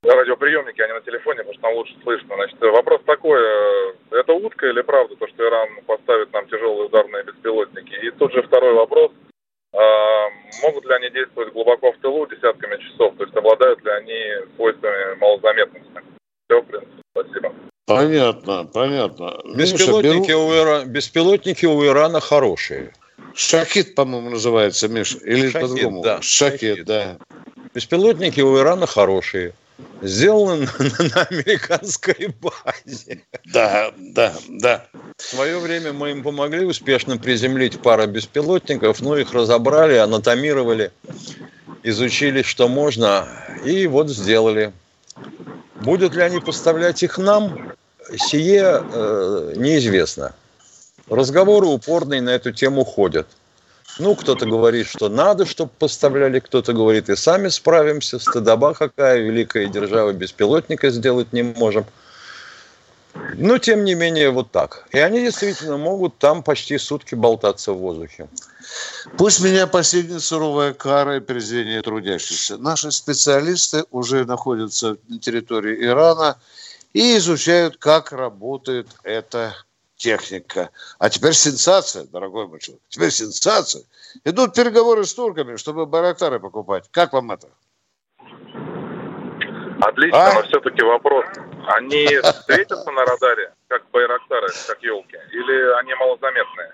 радиоприемники, 0.03 0.81
а 0.81 0.87
не 0.87 0.93
на 0.93 1.01
телефоне, 1.01 1.39
потому 1.39 1.53
что 1.53 1.61
там 1.61 1.73
лучше 1.73 1.95
слышно. 2.03 2.35
Значит, 2.35 2.61
вопрос 2.61 3.01
такой, 3.05 3.41
э, 3.41 3.93
это 4.11 4.33
утка 4.33 4.67
или 4.67 4.81
правда, 4.81 5.15
то, 5.15 5.27
что 5.27 5.47
Иран 5.47 5.69
поставит 5.87 6.31
нам 6.33 6.47
тяжелые 6.47 6.85
ударные 6.85 7.23
беспилотники? 7.23 7.93
И 8.05 8.11
тут 8.11 8.31
же 8.33 8.43
второй 8.43 8.73
вопрос, 8.73 9.11
А, 9.77 10.29
могут 10.63 10.85
ли 10.85 10.93
они 10.93 11.09
действовать 11.09 11.51
глубоко 11.51 11.91
в 11.91 11.97
тылу 11.97 12.25
десятками 12.27 12.77
часов, 12.77 13.13
то 13.17 13.25
есть 13.25 13.35
обладают 13.35 13.83
ли 13.83 13.91
они 13.91 14.47
свойствами 14.55 15.15
малозаметности? 15.19 16.01
Все, 16.47 16.61
в 16.61 16.65
принципе, 16.65 17.01
спасибо. 17.11 17.53
Понятно, 17.85 18.65
понятно. 18.65 19.39
Беспилотники, 19.55 20.17
Миша, 20.17 20.27
беру- 20.31 20.47
у 20.47 20.51
Ира- 20.53 20.85
Беспилотники 20.85 21.65
у 21.65 21.85
Ирана 21.85 22.19
хорошие. 22.19 22.93
Шахид, 23.35 23.93
по-моему, 23.95 24.31
называется, 24.31 24.87
Миш. 24.87 25.15
Или 25.23 25.49
Шахид, 25.51 25.61
по-другому. 25.61 26.03
да. 26.03 26.21
Шахид, 26.21 26.59
Шахид. 26.61 26.85
да. 26.85 27.17
Беспилотники 27.75 28.41
у 28.41 28.57
Ирана 28.57 28.87
хорошие. 28.87 29.53
Сделаны 30.01 30.67
на, 30.79 31.03
на 31.15 31.21
американской 31.29 32.33
базе. 32.41 33.21
Да, 33.53 33.91
да, 33.97 34.33
да. 34.49 34.87
В 35.17 35.21
свое 35.21 35.59
время 35.59 35.93
мы 35.93 36.11
им 36.11 36.23
помогли 36.23 36.65
успешно 36.65 37.17
приземлить 37.17 37.79
пару 37.81 38.07
беспилотников, 38.07 39.01
но 39.01 39.17
их 39.17 39.33
разобрали, 39.33 39.95
анатомировали, 39.95 40.91
изучили, 41.83 42.41
что 42.41 42.67
можно, 42.67 43.27
и 43.65 43.85
вот 43.85 44.09
сделали. 44.09 44.71
Будут 45.81 46.15
ли 46.15 46.21
они 46.21 46.39
поставлять 46.39 47.03
их 47.03 47.17
нам, 47.17 47.64
сие 48.17 48.83
э, 48.83 49.53
неизвестно. 49.55 50.33
Разговоры 51.09 51.67
упорные 51.67 52.21
на 52.21 52.31
эту 52.31 52.51
тему 52.51 52.83
ходят. 52.83 53.27
Ну, 53.97 54.15
кто-то 54.15 54.45
говорит, 54.45 54.87
что 54.87 55.07
надо, 55.07 55.45
чтобы 55.45 55.71
поставляли, 55.79 56.39
кто-то 56.39 56.73
говорит, 56.73 57.09
и 57.09 57.15
сами 57.15 57.47
справимся, 57.47 58.19
стыдоба 58.19 58.73
какая, 58.73 59.19
великая 59.19 59.67
держава, 59.67 60.11
беспилотника 60.11 60.89
сделать 60.89 61.31
не 61.31 61.43
можем. 61.43 61.85
Но, 63.35 63.57
тем 63.57 63.85
не 63.85 63.95
менее, 63.95 64.31
вот 64.31 64.51
так. 64.51 64.85
И 64.91 64.99
они 64.99 65.21
действительно 65.21 65.77
могут 65.77 66.17
там 66.17 66.43
почти 66.43 66.77
сутки 66.77 67.15
болтаться 67.15 67.71
в 67.71 67.77
воздухе. 67.77 68.27
Пусть 69.17 69.39
меня 69.39 69.67
постигнет 69.67 70.21
суровая 70.21 70.73
кара 70.73 71.17
и 71.17 71.19
презрение 71.21 71.81
трудящихся. 71.81 72.57
Наши 72.57 72.91
специалисты 72.91 73.85
уже 73.91 74.25
находятся 74.25 74.97
на 75.07 75.19
территории 75.19 75.85
Ирана 75.85 76.37
и 76.95 77.17
изучают, 77.17 77.75
как 77.75 78.13
работает 78.13 78.87
эта 79.03 79.53
техника. 79.97 80.69
А 80.97 81.09
теперь 81.09 81.33
сенсация, 81.33 82.05
дорогой 82.05 82.47
мой 82.47 82.59
человек. 82.61 82.81
Теперь 82.87 83.11
сенсация. 83.11 83.83
Идут 84.23 84.55
переговоры 84.55 85.03
с 85.03 85.13
турками, 85.13 85.57
чтобы 85.57 85.85
барактары 85.85 86.39
покупать. 86.39 86.85
Как 86.91 87.11
вам 87.11 87.31
это? 87.33 87.49
Отлично, 89.81 90.25
А? 90.25 90.33
но 90.35 90.43
все-таки 90.43 90.81
вопрос. 90.83 91.25
Они 91.67 92.07
светятся 92.45 92.89
на 92.91 93.03
радаре, 93.03 93.51
как 93.67 93.83
байрактары, 93.91 94.47
как 94.65 94.81
елки, 94.81 95.17
или 95.33 95.79
они 95.79 95.93
малозаметные? 95.95 96.71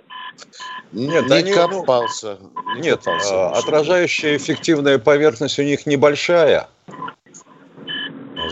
Нет, 0.91 1.25
не 1.29 1.35
они, 1.35 1.51
ну, 1.55 1.79
копался. 1.79 2.37
не 2.75 2.81
Нет, 2.81 2.99
копался. 2.99 3.47
а, 3.47 3.57
отражающая 3.57 4.37
эффективная 4.37 4.99
поверхность 4.99 5.57
у 5.57 5.63
них 5.63 5.87
небольшая. 5.87 6.69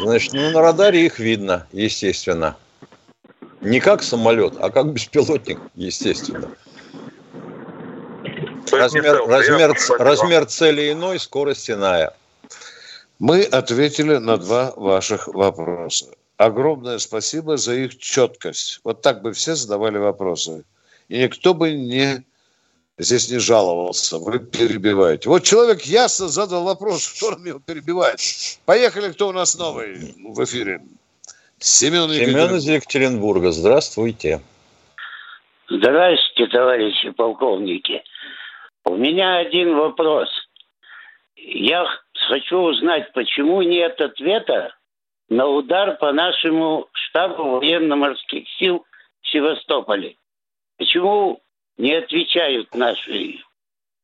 Значит, 0.01 0.33
ну, 0.33 0.51
на 0.51 0.61
радаре 0.61 1.05
их 1.05 1.19
видно, 1.19 1.67
естественно. 1.71 2.57
Не 3.61 3.79
как 3.79 4.01
самолет, 4.01 4.53
а 4.59 4.69
как 4.69 4.93
беспилотник, 4.93 5.59
естественно. 5.75 6.49
Размер, 8.71 9.27
размер, 9.27 9.75
размер 9.97 10.45
цели 10.45 10.91
иной, 10.91 11.19
скорость 11.19 11.69
иная. 11.69 12.13
Мы 13.17 13.43
ответили 13.43 14.17
на 14.17 14.37
два 14.37 14.71
ваших 14.75 15.27
вопроса. 15.27 16.07
Огромное 16.37 16.99
спасибо 16.99 17.57
за 17.57 17.73
их 17.75 17.97
четкость. 17.97 18.79
Вот 18.85 19.01
так 19.01 19.21
бы 19.21 19.33
все 19.33 19.55
задавали 19.55 19.97
вопросы. 19.97 20.63
И 21.09 21.21
никто 21.21 21.53
бы 21.53 21.73
не 21.73 22.23
здесь 22.99 23.31
не 23.31 23.39
жаловался. 23.39 24.17
Вы 24.17 24.39
перебиваете. 24.39 25.29
Вот 25.29 25.43
человек 25.43 25.81
ясно 25.81 26.27
задал 26.27 26.65
вопрос, 26.65 27.03
что 27.03 27.31
нам 27.31 27.45
его 27.45 27.59
перебивает. 27.59 28.19
Поехали, 28.65 29.11
кто 29.11 29.29
у 29.29 29.31
нас 29.31 29.57
новый 29.57 30.13
в 30.17 30.43
эфире? 30.43 30.81
Семен 31.57 32.09
Семен 32.09 32.55
из 32.55 32.67
Екатеринбурга, 32.67 33.51
здравствуйте. 33.51 34.41
Здравствуйте, 35.69 36.47
товарищи 36.51 37.09
полковники. 37.11 38.03
У 38.85 38.95
меня 38.95 39.37
один 39.37 39.75
вопрос. 39.75 40.29
Я 41.35 41.85
хочу 42.27 42.57
узнать, 42.57 43.11
почему 43.13 43.61
нет 43.61 43.99
ответа 43.99 44.73
на 45.29 45.47
удар 45.47 45.97
по 45.97 46.11
нашему 46.11 46.87
штабу 46.91 47.59
военно-морских 47.59 48.47
сил 48.57 48.85
в 49.21 49.27
Севастополе. 49.29 50.15
Почему 50.77 51.41
не 51.79 51.93
отвечают 51.93 52.75
наши 52.75 53.39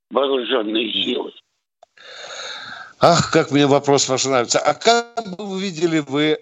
вооруженные 0.09 0.91
силы? 0.91 1.31
Ах, 2.99 3.31
как 3.31 3.51
мне 3.51 3.67
вопрос 3.67 4.07
ваш 4.07 4.25
нравится. 4.25 4.59
А 4.59 4.73
как 4.73 5.35
бы 5.38 5.45
вы 5.45 5.61
видели 5.61 5.99
вы 5.99 6.39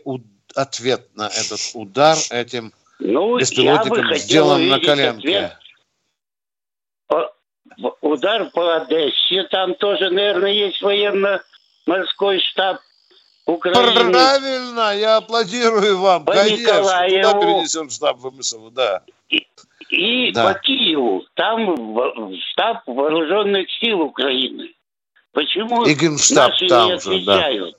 ответ 0.56 1.10
на 1.16 1.28
этот 1.28 1.60
удар 1.74 2.16
этим 2.30 2.72
Ну, 3.00 3.40
беспилотником, 3.40 4.14
сделан 4.16 4.68
на 4.68 4.80
коленке? 4.80 5.58
По- 7.08 7.34
удар 8.02 8.52
по 8.52 8.76
Одессе, 8.76 9.44
там 9.50 9.74
тоже, 9.76 10.12
наверное, 10.12 10.52
есть 10.52 10.82
военно-морской 10.84 12.40
штаб 12.40 12.80
Украины. 13.46 14.12
Правильно, 14.12 14.96
я 14.96 15.18
аплодирую 15.18 16.00
вам. 16.00 16.24
По 16.26 16.34
Конечно, 16.34 16.58
туда 16.58 17.08
Николаеву. 17.08 17.42
перенесем 17.42 17.90
штаб 17.90 18.18
ВМСО, 18.20 18.70
да. 18.72 19.02
И 19.90 20.32
Да. 20.32 20.54
по 20.54 20.60
Киеву, 20.60 21.24
там 21.36 21.76
штаб 22.52 22.84
вооруженных 22.88 23.68
сил 23.80 24.02
Украины. 24.02 24.74
Почему 25.34 25.84
И 25.86 25.94
Генштаб 25.94 26.52
наши 26.52 26.68
там 26.68 26.90
не 26.92 27.00
же, 27.00 27.26
да. 27.26 27.34
отвечают? 27.36 27.78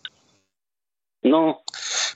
Ну, 1.22 1.62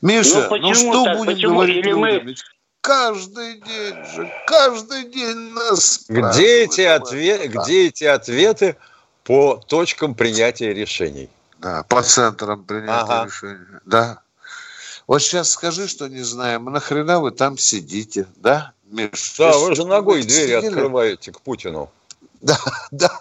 Миша, 0.03 0.35
Ну, 0.35 0.43
ну, 0.43 0.49
почему 0.51 0.75
что 0.75 1.05
так? 1.05 1.17
будем 1.19 1.33
Почему? 1.35 1.55
говорить 1.55 1.77
Или 1.79 1.93
мы- 1.93 2.11
людям? 2.11 2.35
Каждый 2.81 3.61
день 3.61 4.05
же, 4.15 4.33
каждый 4.47 5.05
день 5.11 5.53
нас 5.53 6.05
Где 6.09 6.63
эти, 6.65 6.83
отве- 6.83 7.49
где 7.49 7.87
эти 7.89 8.05
ответы 8.05 8.77
по 9.25 9.57
точкам 9.67 10.15
принятия 10.15 10.73
решений? 10.73 11.29
Да, 11.59 11.83
по 11.85 12.03
центрам 12.03 12.65
принятия 12.65 12.93
Ага. 13.03 13.27
решения. 13.27 13.81
Да. 13.85 14.21
Вот 15.07 15.21
сейчас 15.23 15.51
скажи, 15.51 15.89
что 15.89 16.09
не 16.09 16.23
знаем. 16.23 16.65
Нахрена 16.67 17.21
вы 17.21 17.31
там 17.31 17.59
сидите, 17.59 18.27
да, 18.37 18.73
Миш? 18.85 19.35
Да, 19.39 19.57
вы 19.59 19.75
же 19.75 19.85
ногой 19.87 20.23
двери 20.23 20.59
сидели- 20.59 20.67
открываете 20.69 21.33
к 21.33 21.41
Путину. 21.41 21.91
Да, 22.41 22.59
да. 22.91 23.21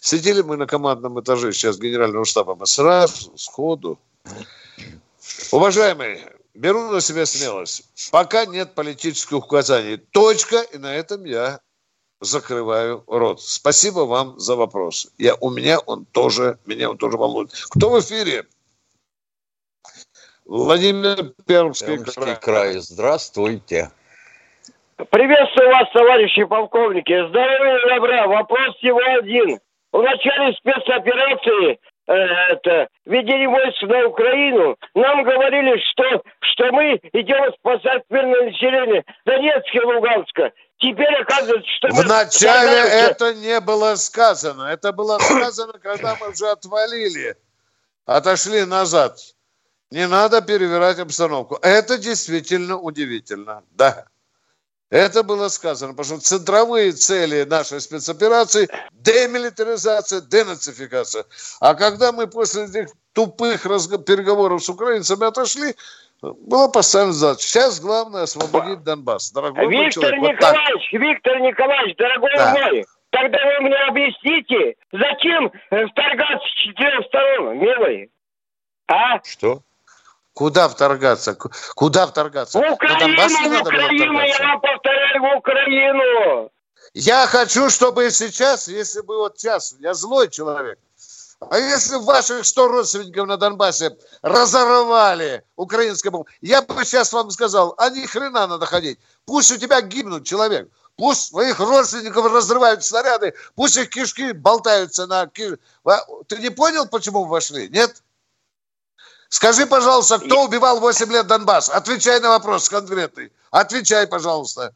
Сидели 0.00 0.40
мы 0.42 0.56
на 0.56 0.66
командном 0.66 1.20
этаже 1.20 1.52
сейчас 1.52 1.78
генерального 1.78 2.24
штаба, 2.24 2.54
мы 2.54 2.66
сразу, 2.66 3.36
сходу. 3.36 3.98
Уважаемые, 5.52 6.32
беру 6.54 6.90
на 6.90 7.00
себя 7.00 7.26
смелость. 7.26 7.84
Пока 8.10 8.46
нет 8.46 8.74
политических 8.74 9.36
указаний. 9.38 9.96
Точка, 9.98 10.60
и 10.62 10.78
на 10.78 10.94
этом 10.94 11.24
я 11.24 11.60
закрываю 12.20 13.02
рот. 13.06 13.40
Спасибо 13.40 14.00
вам 14.00 14.38
за 14.38 14.56
вопрос. 14.56 15.12
Я, 15.18 15.34
у 15.40 15.50
меня 15.50 15.78
он 15.80 16.04
тоже, 16.06 16.58
меня 16.66 16.90
он 16.90 16.98
тоже 16.98 17.16
волнует. 17.16 17.50
Кто 17.70 17.90
в 17.90 18.00
эфире? 18.00 18.44
Владимир 20.44 21.32
Пермский, 21.46 21.96
Пермский 21.96 22.22
край. 22.22 22.36
край, 22.36 22.72
здравствуйте. 22.78 23.90
Приветствую 25.10 25.70
вас, 25.70 25.88
товарищи 25.92 26.44
полковники. 26.44 27.28
Здоровья 27.28 27.78
и 27.78 27.88
добра. 27.88 28.26
Вопрос 28.26 28.76
всего 28.76 29.00
один. 29.18 29.58
В 29.92 30.02
начале 30.02 30.52
спецоперации 30.54 31.78
э, 32.06 32.12
это, 32.12 32.88
введения 33.06 33.48
войск 33.48 33.82
на 33.82 34.06
Украину 34.06 34.76
нам 34.94 35.22
говорили, 35.22 35.80
что, 35.90 36.22
что 36.40 36.72
мы 36.72 37.00
идем 37.12 37.52
спасать 37.58 38.02
мирное 38.10 38.50
население 38.50 39.04
Донецка 39.24 39.78
и 39.78 39.84
Луганска. 39.84 40.52
Теперь 40.80 41.14
оказывается, 41.22 41.70
что... 41.76 41.88
Вначале 41.88 42.78
это 42.78 43.34
не 43.34 43.60
было 43.60 43.96
сказано. 43.96 44.62
Это 44.62 44.92
было 44.92 45.18
сказано, 45.18 45.74
когда 45.78 46.16
мы 46.16 46.30
уже 46.30 46.48
отвалили, 46.48 47.36
отошли 48.06 48.64
назад. 48.64 49.18
Не 49.90 50.06
надо 50.06 50.40
перевирать 50.40 50.98
обстановку. 50.98 51.58
Это 51.60 51.98
действительно 51.98 52.78
удивительно. 52.78 53.62
Да. 53.72 54.06
Это 54.88 55.22
было 55.22 55.48
сказано, 55.48 55.92
потому 55.94 56.18
что 56.18 56.26
центровые 56.26 56.92
цели 56.92 57.44
нашей 57.44 57.80
спецоперации– 57.80 58.68
демилитаризация, 58.92 60.20
денацификация. 60.20 61.26
А 61.60 61.74
когда 61.74 62.10
мы 62.10 62.26
после 62.26 62.64
этих 62.64 62.88
тупых 63.12 63.62
переговоров 63.62 64.64
с 64.64 64.68
украинцами 64.68 65.26
отошли, 65.26 65.76
было 66.22 66.68
поставлено 66.68 67.12
задача. 67.12 67.46
Сейчас 67.46 67.80
главное 67.80 68.22
освободить 68.22 68.82
Донбасс. 68.82 69.30
Дорогой 69.32 69.68
Виктор 69.68 70.04
человек, 70.04 70.36
Николаевич, 70.36 70.92
вот 70.92 71.00
Виктор 71.00 71.40
Николаевич, 71.40 71.96
дорогой 71.96 72.36
Да. 72.36 72.52
мой, 72.52 72.86
тогда 73.10 73.38
вы 73.44 73.60
мне 73.60 73.76
объясните, 73.88 74.76
зачем 74.92 75.50
э, 75.70 75.86
вторгаться 75.86 76.46
с 76.46 76.52
четырех 76.62 77.06
сторон, 77.06 77.58
милый? 77.58 78.10
А? 78.88 79.22
Что? 79.24 79.62
Куда 80.34 80.68
вторгаться? 80.68 81.36
Куда 81.74 82.06
вторгаться? 82.06 82.58
В 82.58 82.72
Украину, 82.72 83.58
в 83.58 83.60
Украину, 83.62 84.20
я 84.20 84.38
вам 84.38 84.60
повторяю, 84.60 85.20
в 85.20 85.36
Украину. 85.36 86.50
Я 86.94 87.26
хочу, 87.26 87.68
чтобы 87.70 88.10
сейчас, 88.10 88.68
если 88.68 89.00
бы 89.02 89.16
вот 89.18 89.38
сейчас, 89.38 89.76
я 89.80 89.94
злой 89.94 90.28
человек, 90.28 90.78
а 91.40 91.58
если 91.58 91.96
ваших 91.96 92.44
100 92.44 92.68
родственников 92.68 93.26
на 93.26 93.36
Донбассе 93.38 93.96
разорвали 94.22 95.42
украинское 95.56 96.10
бомб, 96.10 96.28
я 96.42 96.60
бы 96.60 96.84
сейчас 96.84 97.12
вам 97.12 97.30
сказал, 97.30 97.74
а 97.78 97.88
ни 97.88 98.04
хрена 98.04 98.46
надо 98.46 98.66
ходить. 98.66 98.98
Пусть 99.24 99.50
у 99.50 99.56
тебя 99.56 99.80
гибнут 99.80 100.26
человек. 100.26 100.68
Пусть 100.96 101.28
своих 101.28 101.58
родственников 101.58 102.30
разрывают 102.30 102.84
снаряды, 102.84 103.34
пусть 103.54 103.76
их 103.78 103.88
кишки 103.88 104.32
болтаются 104.32 105.06
на... 105.06 105.26
ки- 105.28 105.56
А, 105.84 105.98
Ты 106.28 106.36
не 106.38 106.50
понял, 106.50 106.86
почему 106.86 107.24
вошли? 107.24 107.70
Нет? 107.70 108.02
Скажи, 109.30 109.64
пожалуйста, 109.66 110.18
кто 110.18 110.44
убивал 110.44 110.78
8 110.80 111.10
лет 111.10 111.26
Донбасс? 111.26 111.70
Отвечай 111.70 112.20
на 112.20 112.28
вопрос 112.30 112.68
конкретный. 112.68 113.32
Отвечай, 113.50 114.06
пожалуйста. 114.06 114.74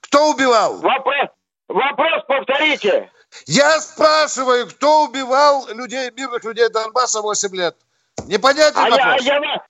Кто 0.00 0.30
убивал? 0.30 0.78
Вопрос, 0.78 1.28
вопрос 1.68 2.24
повторите. 2.26 3.12
Я 3.46 3.80
спрашиваю, 3.80 4.66
кто 4.68 5.04
убивал 5.04 5.66
людей, 5.68 6.10
мирных 6.12 6.42
людей 6.44 6.68
Донбасса 6.70 7.20
8 7.20 7.54
лет? 7.54 7.76
Непонятен 8.26 8.78
А 8.78 8.88
я, 8.88 8.94
а, 8.94 9.06
вопрос? 9.06 9.22
я, 9.24 9.40
вам- 9.40 9.60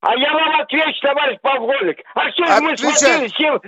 а 0.00 0.16
я 0.16 0.32
вам 0.32 0.60
отвечу, 0.60 1.00
товарищ 1.02 1.40
полковник. 1.42 1.98
А 2.14 2.30
что 2.30 2.46
же 2.46 2.60
мы 2.60 2.72
Отвечай. 2.72 2.94
смотрели, 2.96 3.28
чем... 3.28 3.60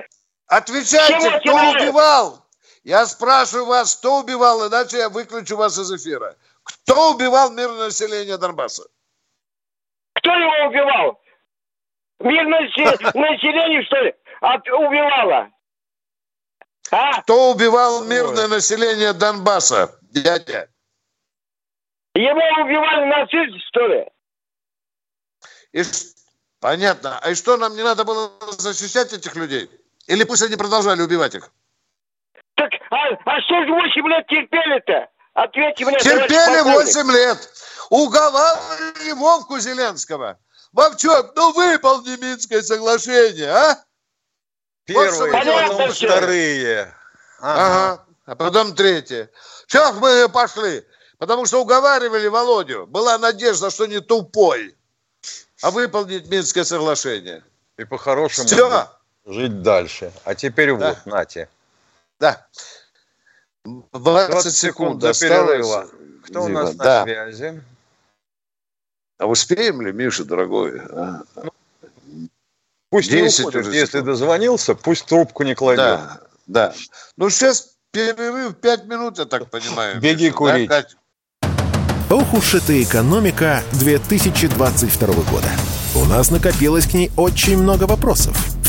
Отвечайте, 0.46 1.30
кто 1.40 1.72
тебе? 1.72 1.82
убивал? 1.82 2.46
Я 2.84 3.04
спрашиваю 3.06 3.66
вас, 3.66 3.96
кто 3.96 4.20
убивал, 4.20 4.66
иначе 4.68 4.98
я 4.98 5.08
выключу 5.08 5.56
вас 5.56 5.76
из 5.78 5.92
эфира. 5.92 6.36
Кто 6.62 7.10
убивал 7.12 7.50
мирное 7.50 7.86
население 7.86 8.38
Донбасса? 8.38 8.84
Кто 10.14 10.32
его 10.32 10.68
убивал? 10.68 11.20
Мирное 12.20 12.60
насе- 12.62 13.10
население, 13.18 13.82
что 13.82 13.96
ли, 13.98 14.14
убивало? 14.72 15.48
А? 16.90 17.22
Кто 17.22 17.52
убивал 17.52 18.04
мирное 18.04 18.48
население 18.48 19.12
Донбасса? 19.12 19.98
Дядя. 20.02 20.68
Его 22.14 22.40
убивали 22.64 23.04
нацисты, 23.04 23.58
что 23.68 23.86
ли? 23.86 24.06
И 25.72 25.82
Понятно. 26.60 27.18
А 27.22 27.30
и 27.30 27.34
что, 27.34 27.56
нам 27.56 27.76
не 27.76 27.82
надо 27.82 28.04
было 28.04 28.32
защищать 28.58 29.12
этих 29.12 29.36
людей? 29.36 29.70
Или 30.06 30.24
пусть 30.24 30.42
они 30.42 30.56
продолжали 30.56 31.02
убивать 31.02 31.34
их? 31.34 31.52
Так, 32.54 32.70
а, 32.90 32.96
а 33.24 33.40
что 33.42 33.64
же 33.64 33.72
8 33.72 34.08
лет 34.08 34.26
терпели-то? 34.26 35.08
Ответьте 35.34 35.84
мне, 35.84 35.98
Терпели 35.98 36.62
полковник. 36.62 36.94
8 36.94 37.12
лет. 37.12 37.50
Уговаривали 37.90 39.12
Вовку 39.12 39.58
Зеленского. 39.58 40.38
Вовчок, 40.72 41.32
ну 41.36 41.52
выполни 41.52 42.16
Минское 42.20 42.62
соглашение, 42.62 43.50
а? 43.50 43.84
Первые, 44.88 45.20
мы 45.20 45.38
потом 45.38 45.44
делаем. 45.44 45.92
вторые. 45.92 46.94
Ага. 47.40 48.04
А 48.26 48.34
потом 48.34 48.74
третье. 48.74 49.30
Чего 49.66 49.92
мы 49.92 50.28
пошли? 50.28 50.84
Потому 51.18 51.46
что 51.46 51.60
уговаривали 51.60 52.26
Володю. 52.28 52.86
Была 52.86 53.18
надежда, 53.18 53.70
что 53.70 53.86
не 53.86 54.00
тупой, 54.00 54.74
а 55.62 55.70
выполнить 55.70 56.28
Минское 56.28 56.64
соглашение. 56.64 57.44
И 57.76 57.84
по-хорошему 57.84 58.46
Все. 58.46 58.88
жить 59.26 59.62
дальше. 59.62 60.12
А 60.24 60.34
теперь 60.34 60.74
Да. 60.76 60.88
вот, 60.90 61.06
нате. 61.06 61.48
Да. 62.18 62.46
20, 63.64 64.54
секунд 64.54 64.98
до 65.00 65.12
перерыва. 65.12 65.88
Кто 66.24 66.44
у 66.44 66.46
Дима, 66.48 66.62
нас 66.62 66.74
на 66.74 66.84
да. 66.84 67.02
связи? 67.04 67.62
А 69.18 69.26
успеем 69.26 69.82
ли, 69.82 69.92
Миша, 69.92 70.24
дорогой? 70.24 70.80
а? 70.80 71.22
Пусть 72.90 73.10
не 73.10 73.22
10 73.22 73.40
уходит. 73.40 73.60
уже 73.62 73.74
Если 73.74 73.86
секунд. 73.98 74.06
дозвонился, 74.06 74.74
пусть 74.74 75.06
трубку 75.06 75.42
не 75.42 75.54
кладет. 75.54 75.78
Да, 75.78 76.20
да. 76.46 76.74
Ну, 77.16 77.28
сейчас 77.30 77.68
перерыв 77.92 78.56
5 78.56 78.84
минут, 78.86 79.18
я 79.18 79.24
так 79.26 79.50
понимаю. 79.50 80.00
Беги 80.00 80.26
Миша, 80.26 80.30
да, 80.30 80.36
курить. 80.36 80.68
Кать? 80.68 80.96
Ох 82.10 82.32
уж 82.32 82.54
эта 82.54 82.82
экономика 82.82 83.62
2022 83.72 85.06
года. 85.24 85.48
У 85.94 86.04
нас 86.06 86.30
накопилось 86.30 86.86
к 86.86 86.94
ней 86.94 87.10
очень 87.16 87.58
много 87.58 87.84
вопросов. 87.84 88.57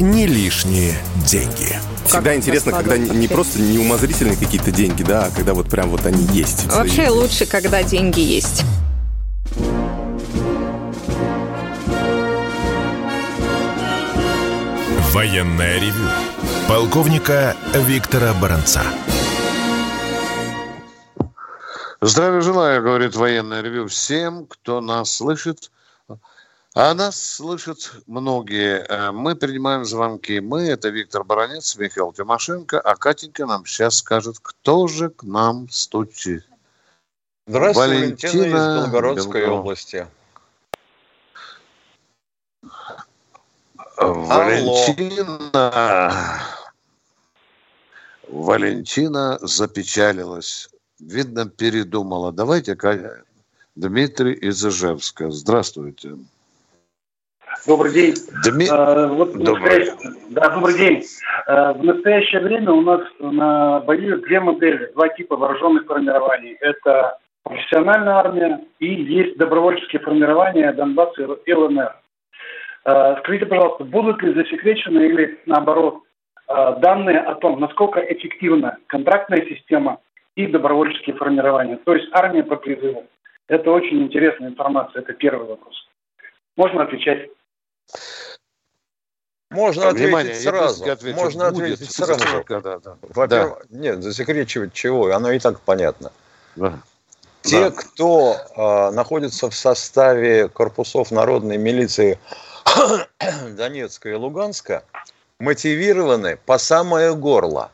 «Не 0.00 0.26
лишние 0.26 0.96
деньги». 1.26 1.78
Всегда 2.06 2.34
интересно, 2.34 2.72
когда 2.72 2.96
не 2.96 3.10
не 3.10 3.28
просто 3.28 3.60
неумозрительные 3.60 4.36
какие-то 4.36 4.70
деньги, 4.70 5.02
да, 5.02 5.24
а 5.24 5.30
когда 5.30 5.54
вот 5.54 5.68
прям 5.68 5.90
вот 5.90 6.06
они 6.06 6.24
есть. 6.32 6.66
Вообще 6.66 7.08
лучше, 7.08 7.46
когда 7.46 7.82
деньги 7.82 8.20
есть. 8.20 8.64
Военное 15.12 15.80
ревю 15.80 16.08
полковника 16.68 17.56
Виктора 17.74 18.34
Баранца. 18.34 18.82
Здравия 22.00 22.40
желаю, 22.40 22.82
говорит 22.82 23.16
военное 23.16 23.60
ревю 23.60 23.88
всем, 23.88 24.46
кто 24.46 24.80
нас 24.80 25.10
слышит. 25.10 25.70
А 26.74 26.94
нас 26.94 27.20
слышат 27.20 27.92
многие. 28.06 28.84
Э, 28.88 29.10
Мы 29.10 29.34
принимаем 29.34 29.84
звонки. 29.84 30.38
Мы, 30.40 30.68
это 30.68 30.90
Виктор 30.90 31.24
Баранец, 31.24 31.76
Михаил 31.76 32.12
Тимошенко, 32.12 32.78
а 32.80 32.94
Катенька 32.96 33.46
нам 33.46 33.64
сейчас 33.66 33.96
скажет, 33.96 34.36
кто 34.40 34.86
же 34.86 35.10
к 35.10 35.22
нам 35.22 35.68
стучит. 35.70 36.44
Здравствуйте, 37.46 37.90
Валентина, 37.94 38.28
из 38.28 38.34
Валентина 38.52 38.82
Белгородской 38.84 39.40
Белгород. 39.40 39.60
области. 39.60 40.06
Валентина... 44.78 46.42
Валентина 48.28 49.38
запечалилась. 49.40 50.68
Видно, 51.00 51.48
передумала. 51.48 52.30
Давайте, 52.30 52.76
Ка- 52.76 53.22
Дмитрий 53.74 54.34
из 54.34 54.64
Ижевска. 54.64 55.30
Здравствуйте. 55.30 56.18
Добрый 57.68 57.92
день. 57.92 58.14
Дми- 58.46 58.64
Э, 58.72 59.06
вот 59.08 59.34
Добрый. 59.34 59.60
настоящее- 59.84 60.14
Да, 60.30 60.48
добрый 60.54 60.74
день. 60.78 61.02
Э, 61.46 61.72
В 61.74 61.84
настоящее 61.84 62.40
время 62.40 62.72
у 62.72 62.80
нас 62.80 63.02
на 63.20 63.80
бою 63.80 64.18
две 64.22 64.40
модели, 64.40 64.90
два 64.94 65.08
типа 65.08 65.36
вооруженных 65.36 65.84
формирований. 65.84 66.56
Это 66.60 67.18
профессиональная 67.44 68.14
армия 68.14 68.60
и 68.78 68.86
есть 68.94 69.36
добровольческие 69.36 70.00
формирования 70.00 70.72
Донбасса 70.72 71.22
и 71.44 71.52
ЛНР. 71.52 71.94
Э, 72.86 73.16
Скажите, 73.18 73.44
пожалуйста, 73.44 73.84
будут 73.84 74.22
ли 74.22 74.32
засекречены 74.32 75.00
или 75.00 75.38
наоборот 75.44 75.98
э, 76.48 76.76
данные 76.80 77.18
о 77.18 77.34
том, 77.34 77.60
насколько 77.60 78.00
эффективна 78.00 78.78
контрактная 78.86 79.44
система 79.44 79.98
и 80.36 80.46
добровольческие 80.46 81.14
формирования, 81.16 81.76
то 81.84 81.94
есть 81.94 82.08
армия 82.12 82.42
по 82.44 82.56
призыву? 82.56 83.04
Это 83.46 83.70
очень 83.70 84.02
интересная 84.02 84.48
информация, 84.48 85.02
это 85.02 85.12
первый 85.12 85.46
вопрос. 85.48 85.86
Можно 86.56 86.82
отвечать? 86.84 87.28
Можно 89.50 89.90
Внимание, 89.92 90.32
ответить 90.32 90.42
сразу. 90.48 90.90
отвечу. 90.90 91.16
Можно 91.16 91.50
Будет 91.50 91.72
ответить 91.74 91.94
сразу. 91.94 92.44
да, 92.48 92.78
да. 92.78 92.96
Во-первых, 93.00 93.64
нет, 93.70 94.02
засекречивать 94.02 94.74
чего? 94.74 95.10
Оно 95.10 95.30
и 95.32 95.38
так 95.38 95.60
понятно. 95.60 96.12
Да. 96.56 96.78
Те, 97.42 97.70
Да. 97.70 97.70
кто 97.70 98.36
э, 98.36 98.90
находится 98.94 99.48
в 99.48 99.54
составе 99.54 100.48
корпусов 100.48 101.10
народной 101.10 101.56
милиции 101.56 102.18
Донецка 103.56 104.10
и 104.10 104.14
Луганска, 104.14 104.84
мотивированы 105.38 106.36
по 106.44 106.58
самое 106.58 107.14
горло. 107.14 107.70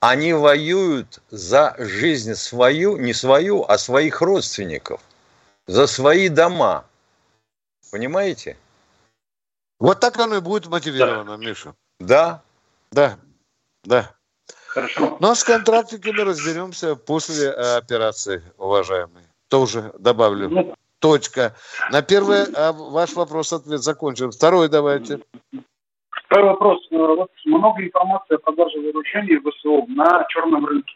Они 0.00 0.34
воюют 0.34 1.22
за 1.30 1.74
жизнь 1.78 2.34
свою, 2.34 2.98
не 2.98 3.14
свою, 3.14 3.64
а 3.66 3.78
своих 3.78 4.20
родственников, 4.20 5.00
за 5.66 5.86
свои 5.86 6.28
дома. 6.28 6.84
Понимаете? 7.90 8.58
Вот 9.80 10.00
так 10.00 10.18
оно 10.18 10.36
и 10.36 10.40
будет 10.40 10.66
мотивировано, 10.68 11.36
Миша. 11.36 11.74
Да. 12.00 12.42
Да, 12.92 13.16
да. 13.84 14.10
Хорошо. 14.68 15.16
Ну, 15.20 15.30
а 15.30 15.34
с 15.34 15.44
контрактиками 15.44 16.20
разберемся 16.20 16.96
после 16.96 17.46
э, 17.48 17.76
операции, 17.76 18.42
уважаемые. 18.58 19.26
Тоже 19.48 19.92
добавлю. 19.98 20.48
Ну, 20.48 20.74
Точка. 21.00 21.54
На 21.92 22.02
первый 22.02 22.44
а, 22.54 22.72
ваш 22.72 23.12
вопрос-ответ 23.12 23.80
закончим. 23.82 24.30
Второй 24.30 24.68
давайте. 24.68 25.20
Второй 26.26 26.50
вопрос. 26.50 26.86
Э, 26.90 26.96
Вот 26.96 27.30
много 27.44 27.84
информации 27.84 28.34
о 28.36 28.38
продаже 28.38 28.78
вооружений 28.80 29.38
ВСУ 29.38 29.84
на 29.88 30.24
черном 30.30 30.64
рынке. 30.66 30.94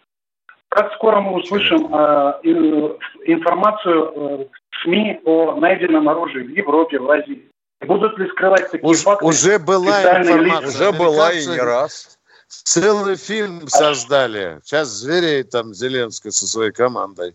Как 0.71 0.93
скоро 0.95 1.21
мы 1.21 1.35
услышим 1.41 1.95
э, 1.95 2.41
ин- 2.43 2.97
информацию 3.27 4.05
э, 4.05 4.49
в 4.71 4.83
СМИ 4.83 5.21
о 5.25 5.55
найденном 5.57 6.09
оружии 6.09 6.43
в 6.43 6.51
Европе, 6.51 6.99
в 6.99 7.11
Азии? 7.11 7.49
Будут 7.81 8.19
ли 8.19 8.29
скрывать 8.31 8.71
такие 8.71 8.89
Уж- 8.89 9.03
факты? 9.03 9.25
уже 9.25 9.59
была 9.59 10.03
информация. 10.21 10.39
лица? 10.41 10.69
Уже 10.69 10.93
была 10.93 11.33
и 11.33 11.47
не 11.47 11.59
раз. 11.59 12.19
Целый 12.49 13.17
фильм 13.17 13.69
создали. 13.69 14.61
Сейчас 14.65 14.89
звереет 14.89 15.51
там 15.51 15.75
Зеленский 15.75 16.33
со 16.33 16.47
своей 16.47 16.73
командой. 16.73 17.35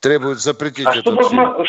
Требует 0.00 0.38
запретить 0.38 0.86
А 0.86 0.92
что, 0.92 1.00
этот 1.12 1.28
фильм. 1.28 1.42
должно, 1.42 1.64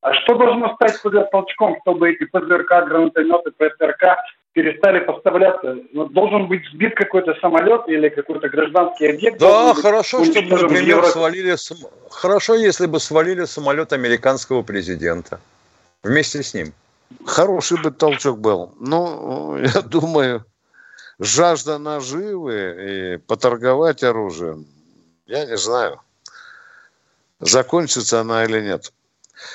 а 0.00 0.14
что 0.14 0.34
должно 0.36 0.74
стать 0.76 1.00
под 1.02 1.30
толчком, 1.30 1.76
чтобы 1.82 2.10
эти 2.10 2.24
ПЗРК, 2.24 2.68
гранатометы, 2.88 3.50
ПСРК 3.50 4.16
перестали 4.52 5.00
поставляться? 5.00 5.76
Ну, 5.92 6.06
должен 6.06 6.46
быть 6.48 6.62
сбит 6.72 6.94
какой-то 6.94 7.34
самолет 7.40 7.82
или 7.88 8.08
какой-то 8.08 8.48
гражданский 8.48 9.08
объект? 9.10 9.38
Да, 9.38 9.74
хорошо, 9.74 10.24
чтобы, 10.24 10.48
например, 10.48 11.04
свалили... 11.06 11.56
Хорошо, 12.10 12.54
если 12.54 12.86
бы 12.86 12.98
свалили 13.00 13.44
самолет 13.44 13.92
американского 13.92 14.62
президента. 14.62 15.40
Вместе 16.02 16.42
с 16.42 16.54
ним. 16.54 16.72
Хороший 17.26 17.80
бы 17.82 17.90
толчок 17.90 18.38
был. 18.38 18.74
Ну, 18.78 19.56
я 19.74 19.82
думаю, 19.82 20.44
жажда 21.18 21.78
наживы 21.78 23.14
и 23.14 23.16
поторговать 23.18 24.02
оружием, 24.02 24.66
я 25.26 25.44
не 25.46 25.56
знаю, 25.56 26.00
закончится 27.40 28.20
она 28.20 28.44
или 28.44 28.60
нет. 28.60 28.92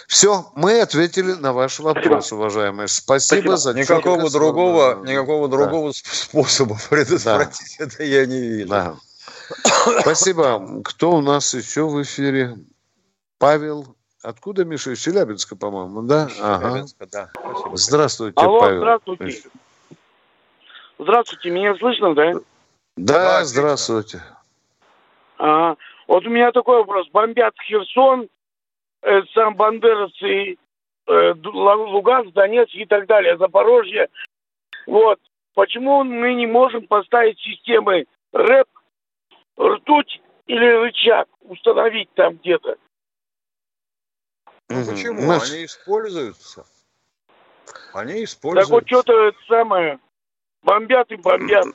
Все, 0.07 0.51
мы 0.55 0.81
ответили 0.81 1.33
на 1.33 1.53
ваш 1.53 1.79
вопрос, 1.79 2.31
уважаемые. 2.33 2.87
Спасибо, 2.89 3.55
за 3.55 3.73
Никакого 3.73 4.29
другого, 4.29 5.01
никакого 5.05 5.47
Да. 5.47 5.57
другого 5.57 5.89
сп- 5.91 6.07
способа 6.11 6.77
предотвратить 6.89 7.75
это 7.79 8.03
я 8.03 8.25
не 8.25 8.41
вижу. 8.41 8.69
Да. 8.69 8.95
Спасибо. 10.01 10.81
Кто 10.83 11.11
у 11.11 11.21
нас 11.21 11.53
еще 11.53 11.87
в 11.87 12.01
эфире? 12.01 12.57
Павел. 13.37 13.95
Откуда, 14.27 14.65
Миша? 14.65 14.91
Из 14.91 14.99
Челябинска, 14.99 15.55
по-моему, 15.55 16.01
да? 16.01 16.27
Ага. 16.41 16.71
Челябинска, 16.71 17.07
да. 17.09 17.29
Спасибо. 17.33 17.77
Здравствуйте, 17.77 18.41
Алло, 18.41 18.59
Павел. 18.59 18.77
здравствуйте. 18.79 19.49
Здравствуйте, 20.99 21.49
меня 21.49 21.75
слышно, 21.75 22.13
да? 22.13 22.33
Да, 22.97 23.45
здравствуйте. 23.45 24.21
Ага. 25.37 25.77
Вот 26.07 26.25
у 26.25 26.29
меня 26.29 26.51
такой 26.51 26.79
вопрос. 26.79 27.07
Бомбят 27.13 27.55
Херсон, 27.69 28.27
э, 29.03 29.21
сам 29.33 29.55
Бандеровцы, 29.55 30.57
э, 31.07 31.33
Луганск, 31.45 32.33
Донецк 32.33 32.75
и 32.75 32.85
так 32.85 33.07
далее, 33.07 33.37
Запорожье. 33.37 34.09
Вот. 34.87 35.19
Почему 35.53 36.03
мы 36.03 36.33
не 36.33 36.47
можем 36.47 36.85
поставить 36.85 37.39
системы 37.39 38.07
рэп, 38.33 38.67
ртуть 39.57 40.21
или 40.47 40.65
рычаг, 40.65 41.29
установить 41.43 42.09
там 42.13 42.35
где-то? 42.35 42.75
Ну, 44.69 44.85
почему? 44.85 45.21
Мы- 45.21 45.35
Они 45.35 45.65
используются. 45.65 46.65
Они 47.93 48.11
Так 48.13 48.19
вот 48.19 48.23
используются. 48.25 48.85
что-то 48.87 49.27
это 49.27 49.37
самое, 49.47 49.99
бомбят 50.63 51.11
и 51.11 51.15
бомбят. 51.15 51.65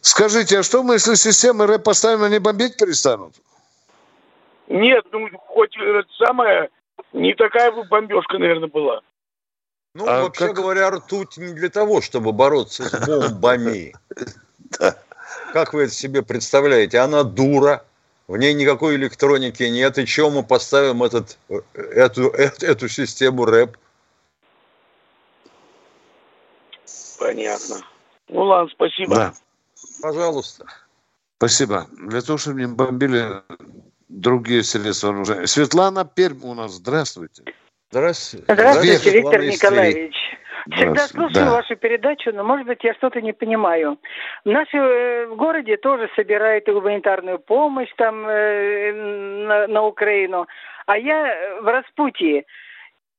Скажите, 0.00 0.58
а 0.58 0.62
что 0.62 0.82
мы, 0.82 0.94
если 0.94 1.14
системы 1.14 1.66
рэп 1.66 1.82
поставим, 1.84 2.22
они 2.22 2.38
бомбить 2.38 2.76
перестанут? 2.76 3.34
Нет, 4.68 5.04
ну 5.10 5.28
хоть 5.38 5.76
это 5.76 6.08
самое, 6.24 6.70
не 7.12 7.34
такая 7.34 7.72
бы 7.72 7.84
бомбежка, 7.84 8.38
наверное, 8.38 8.68
была. 8.68 9.00
Ну, 9.94 10.06
А 10.06 10.22
вообще 10.22 10.46
как- 10.48 10.56
говоря, 10.56 10.90
ртуть 10.90 11.36
не 11.38 11.52
для 11.52 11.68
того, 11.70 12.00
чтобы 12.00 12.32
бороться 12.32 12.84
с 12.84 13.06
бомбами. 13.06 13.92
Как 15.52 15.72
вы 15.72 15.82
это 15.84 15.92
себе 15.92 16.22
представляете? 16.22 16.98
Она 16.98 17.24
дура, 17.24 17.84
в 18.30 18.36
ней 18.36 18.54
никакой 18.54 18.94
электроники 18.94 19.64
нет, 19.64 19.98
и 19.98 20.06
чего 20.06 20.30
мы 20.30 20.44
поставим 20.44 21.02
этот, 21.02 21.36
эту, 21.74 22.28
эту, 22.28 22.64
эту 22.64 22.88
систему 22.88 23.44
рэп? 23.44 23.76
Понятно. 27.18 27.84
Ну 28.28 28.42
ладно, 28.44 28.70
спасибо. 28.72 29.16
Да. 29.16 29.34
Пожалуйста. 30.00 30.64
Спасибо. 31.38 31.88
Для 31.90 32.20
того, 32.20 32.38
чтобы 32.38 32.60
не 32.60 32.68
бомбили 32.68 33.42
другие 34.08 34.62
средства 34.62 35.08
оружия. 35.08 35.46
Светлана 35.46 36.04
Пермь 36.04 36.44
у 36.44 36.54
нас. 36.54 36.74
Здравствуйте. 36.74 37.42
Здравствуйте. 37.90 38.44
Здравствуйте, 38.46 39.10
Виктор. 39.10 39.42
Николаевич. 39.42 40.14
Всегда 40.70 40.92
Здравствуйте. 40.92 41.34
слушаю 41.34 41.50
Да. 41.50 41.56
вашу 41.56 41.76
передачу, 41.76 42.30
но, 42.32 42.44
может 42.44 42.66
быть, 42.66 42.84
я 42.84 42.94
что-то 42.94 43.20
не 43.20 43.32
понимаю. 43.32 43.98
В 44.44 44.48
нашем 44.48 44.80
э, 44.80 45.26
в 45.26 45.36
городе 45.36 45.76
тоже 45.76 46.08
собирают 46.14 46.66
гуманитарную 46.66 47.38
помощь 47.38 47.90
там 47.96 48.26
э, 48.26 48.92
на, 48.92 49.66
на 49.66 49.82
Украину, 49.86 50.46
а 50.86 50.96
я 50.96 51.26
э, 51.26 51.60
в 51.60 51.66
распутье. 51.66 52.44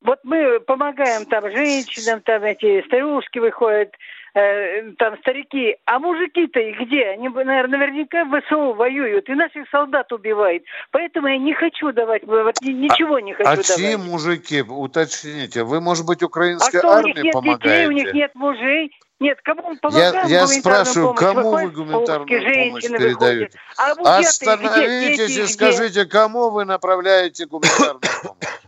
Вот 0.01 0.19
мы 0.23 0.59
помогаем 0.61 1.25
там 1.25 1.43
женщинам, 1.51 2.21
там 2.21 2.43
эти 2.43 2.81
старушки 2.87 3.39
выходят, 3.39 3.93
э, 4.33 4.91
там 4.97 5.17
старики, 5.19 5.77
а 5.85 5.99
мужики-то 5.99 6.59
их 6.59 6.79
где? 6.79 7.09
Они, 7.09 7.29
наверное, 7.29 7.79
наверняка 7.79 8.25
в 8.25 8.41
ВСУ 8.41 8.73
воюют 8.73 9.29
и 9.29 9.33
наших 9.33 9.67
солдат 9.69 10.11
убивают. 10.11 10.63
Поэтому 10.91 11.27
я 11.27 11.37
не 11.37 11.53
хочу 11.53 11.91
давать, 11.91 12.23
вот 12.25 12.55
ни- 12.61 12.71
ничего 12.71 13.19
не 13.19 13.33
хочу 13.33 13.49
А 13.49 13.51
давать. 13.55 13.75
чьи 13.75 13.95
мужики, 13.95 14.61
уточните, 14.61 15.63
вы, 15.63 15.81
может 15.81 16.05
быть, 16.05 16.21
А 16.23 16.25
украинской 16.25 16.77
что, 16.79 16.87
у 16.87 17.01
них 17.03 17.15
армии 17.17 17.23
нет 17.25 17.33
помогаете? 17.33 17.63
детей, 17.69 17.87
у 17.87 17.91
них 17.91 18.13
нет 18.13 18.35
мужей? 18.35 18.91
Нет, 19.19 19.39
кому 19.43 19.61
мы 19.67 19.73
Я, 19.73 19.79
помогаем 19.81 20.13
я 20.13 20.19
гуманитарную 20.45 20.49
спрашиваю, 20.61 21.07
помощь? 21.13 21.19
кому 21.19 21.51
вы 21.51 21.67
гуманитарную 21.69 22.27
помощь 22.27 22.83
передаете? 22.83 23.59
А 23.77 23.93
где? 23.93 24.27
Остановитесь 24.27 25.17
Дети 25.17 25.31
и 25.31 25.35
где? 25.43 25.47
скажите, 25.47 26.05
кому 26.05 26.49
вы 26.49 26.65
направляете 26.65 27.45
гуманитарную 27.45 28.01
помощь? 28.23 28.61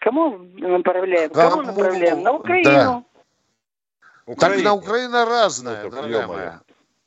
Кому 0.00 0.38
направляем? 0.38 1.30
Кому, 1.30 1.50
Кому? 1.56 1.62
направляем? 1.72 2.22
На 2.22 2.32
Да. 2.62 3.02
Украину. 4.28 4.56
Так 4.62 4.64
на 4.64 4.74
Украина 4.74 5.24
разная, 5.24 5.84
Ну, 5.84 5.90
дорогая 5.90 6.26
моя. 6.26 6.60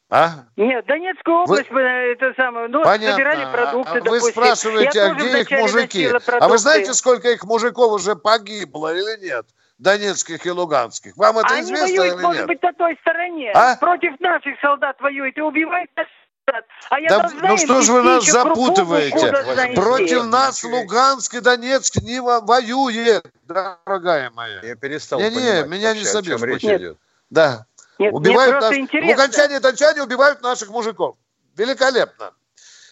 А? 0.10 0.30
Нет, 0.58 0.86
Донецкую 0.88 1.38
область, 1.38 1.72
мы, 1.72 1.80
это 1.82 2.34
самое, 2.36 2.68
ну, 2.68 2.84
Понятно. 2.84 3.14
собирали 3.16 3.50
продукты, 3.50 3.92
А 3.92 3.94
Вы 3.96 4.02
допустим. 4.02 4.32
спрашиваете, 4.32 5.00
Я 5.00 5.06
а 5.06 5.14
где 5.14 5.42
их 5.42 5.52
мужики? 5.52 6.10
А 6.40 6.48
вы 6.50 6.58
знаете, 6.58 6.94
сколько 6.94 7.30
их 7.30 7.46
мужиков 7.46 7.94
уже 7.94 8.16
погибло 8.18 8.94
или 8.94 9.26
нет? 9.26 9.46
Донецких 9.78 10.46
и 10.46 10.52
луганских. 10.52 11.16
Вам 11.16 11.38
это 11.40 11.54
Они 11.54 11.62
известно 11.62 11.88
воюют, 11.88 12.16
или 12.16 12.22
может 12.22 12.40
нет? 12.40 12.48
быть, 12.48 12.62
на 12.62 12.74
той 12.74 12.98
стороне. 13.02 13.52
А? 13.56 13.78
Против 13.78 14.20
наших 14.20 14.60
солдат 14.62 15.00
воюют 15.00 15.38
и 15.38 15.42
убивают 15.42 15.90
наших 15.96 16.12
солдат. 16.46 16.66
А 16.90 17.00
я 17.00 17.10
Да, 17.10 17.30
ну 17.42 17.58
что 17.58 17.82
же 17.82 17.94
вы 17.94 18.02
нас 18.04 18.26
запутываете? 18.26 19.32
Против 19.76 20.26
нас 20.26 20.64
Луганск 20.64 21.34
и 21.36 21.40
Донецк 21.40 21.96
не 22.02 22.20
во- 22.20 22.42
воюет, 22.42 23.26
дорогая 23.48 24.30
моя. 24.32 24.60
Я 24.62 24.76
перестал 24.76 25.20
Не-не, 25.20 25.36
понимать 25.36 25.68
меня 25.68 25.94
не 25.94 26.00
вообще, 26.04 26.18
о 26.20 26.22
чем 26.22 26.38
собьешь. 26.40 26.42
речь 26.54 26.64
Нет. 26.64 26.82
идет. 26.82 26.98
Да. 27.32 27.65
Нет, 27.98 28.13
убивают 28.13 28.58
мне 28.58 28.62
нас. 28.62 28.78
интересно. 28.78 29.12
Луганчане 29.12 29.56
и 29.56 29.60
дончане 29.60 30.04
убивают 30.04 30.41
наших 30.41 30.70
мужиков. 30.70 31.15
Великолепно. 31.58 32.34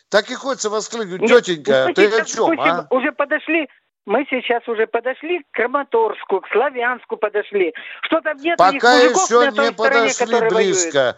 Так 0.09 0.31
и 0.31 0.33
хочется 0.35 0.69
воскликнуть, 0.71 1.21
Нет, 1.21 1.45
тетенька, 1.45 1.85
мы 1.87 1.93
ты 1.93 2.07
о 2.07 2.25
чем, 2.25 2.49
допустим, 2.49 2.73
а? 2.73 2.87
уже 2.89 3.11
подошли, 3.11 3.69
мы 4.05 4.25
сейчас 4.29 4.67
уже 4.67 4.87
подошли 4.87 5.43
к 5.43 5.51
Краматорску, 5.51 6.41
к 6.41 6.47
Славянску 6.51 7.15
подошли. 7.17 7.73
Что 8.03 8.19
там 8.21 8.37
нет 8.37 8.57
Пока 8.57 8.95
мужиков 8.97 9.23
еще 9.29 9.45
на 9.45 9.51
той 9.51 9.67
не 9.67 9.73
стороне, 9.73 9.99
подошли 10.09 10.25
воюют? 10.33 10.53
близко. 10.53 11.17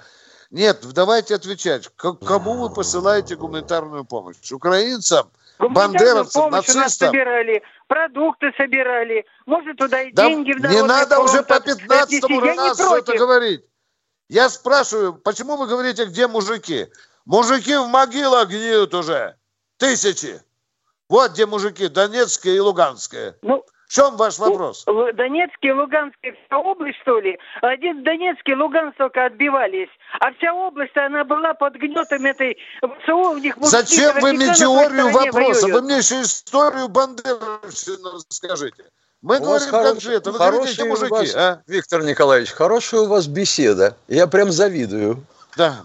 Нет, 0.50 0.80
давайте 0.94 1.36
отвечать. 1.36 1.88
К- 1.96 2.16
Кому 2.16 2.56
вы 2.56 2.74
посылаете 2.74 3.38
гуманитарную 3.38 4.04
помощь? 4.04 4.52
Украинцам 4.52 5.32
бандеровцев, 5.70 6.52
нацистов. 6.52 7.10
собирали, 7.10 7.62
продукты 7.88 8.52
собирали, 8.58 9.26
может, 9.46 9.78
туда 9.78 10.02
и 10.02 10.12
Да 10.12 10.28
деньги 10.28 10.54
в 10.54 10.60
не 10.60 10.84
надо 10.84 11.20
уже 11.20 11.44
по 11.44 11.58
отнести. 11.58 11.82
15 11.88 12.12
Я 12.12 12.28
не 12.30 12.58
раз 12.58 12.78
все 12.78 12.98
это 12.98 13.18
говорить. 13.18 13.66
Я 14.30 14.50
спрашиваю, 14.50 15.14
почему 15.14 15.58
вы 15.58 15.68
говорите, 15.68 16.06
где 16.06 16.28
мужики? 16.28 16.88
Мужики 17.26 17.76
в 17.76 17.88
могилах 17.88 18.48
гниют 18.50 18.94
уже. 18.94 19.36
Тысячи. 19.78 20.42
Вот 21.10 21.32
где 21.34 21.46
мужики, 21.46 21.90
Донецкая 21.90 22.54
и 22.54 22.60
Луганская. 22.60 23.36
Ну, 23.42 23.66
в 23.92 23.94
чем 23.94 24.16
ваш 24.16 24.40
вопрос? 24.40 24.86
В 24.88 25.12
Донецке, 25.12 25.74
Луганская 25.74 26.34
вся 26.48 26.58
область, 26.58 26.98
что 27.02 27.20
ли? 27.20 27.38
Один 27.62 28.00
в 28.00 28.04
Донецке, 28.04 28.56
Луганск 28.56 28.98
только 28.98 29.26
отбивались. 29.26 29.90
А 30.22 30.32
вся 30.32 30.54
область, 30.54 30.96
она 30.96 31.26
была 31.26 31.54
под 31.54 31.74
гнетом 31.76 32.26
этой 32.26 32.58
ВСУ, 32.82 33.18
у 33.18 33.38
них 33.38 33.56
Зачем 33.60 34.18
вы 34.22 34.32
мне 34.32 34.54
теорию 34.54 35.12
вопроса? 35.12 35.66
Вы 35.66 35.74
воюют. 35.74 35.84
мне 35.84 35.98
еще 35.98 36.22
историю 36.22 36.88
Бандеровщины 36.88 38.12
расскажите. 38.14 38.86
Мы 39.22 39.40
У 39.40 39.44
говорим, 39.44 39.70
как 39.70 39.86
хорош- 39.88 40.04
же 40.04 40.14
это. 40.14 40.32
Вы 40.32 40.40
говорите, 40.40 40.84
у 40.84 40.88
мужики, 40.88 41.12
вас, 41.12 41.36
а? 41.36 41.62
Виктор 41.68 42.02
Николаевич, 42.04 42.52
хорошая 42.52 43.02
у 43.02 43.08
вас 43.08 43.28
беседа. 43.28 43.98
Я 44.08 44.26
прям 44.28 44.52
завидую. 44.52 45.22
Да. 45.58 45.84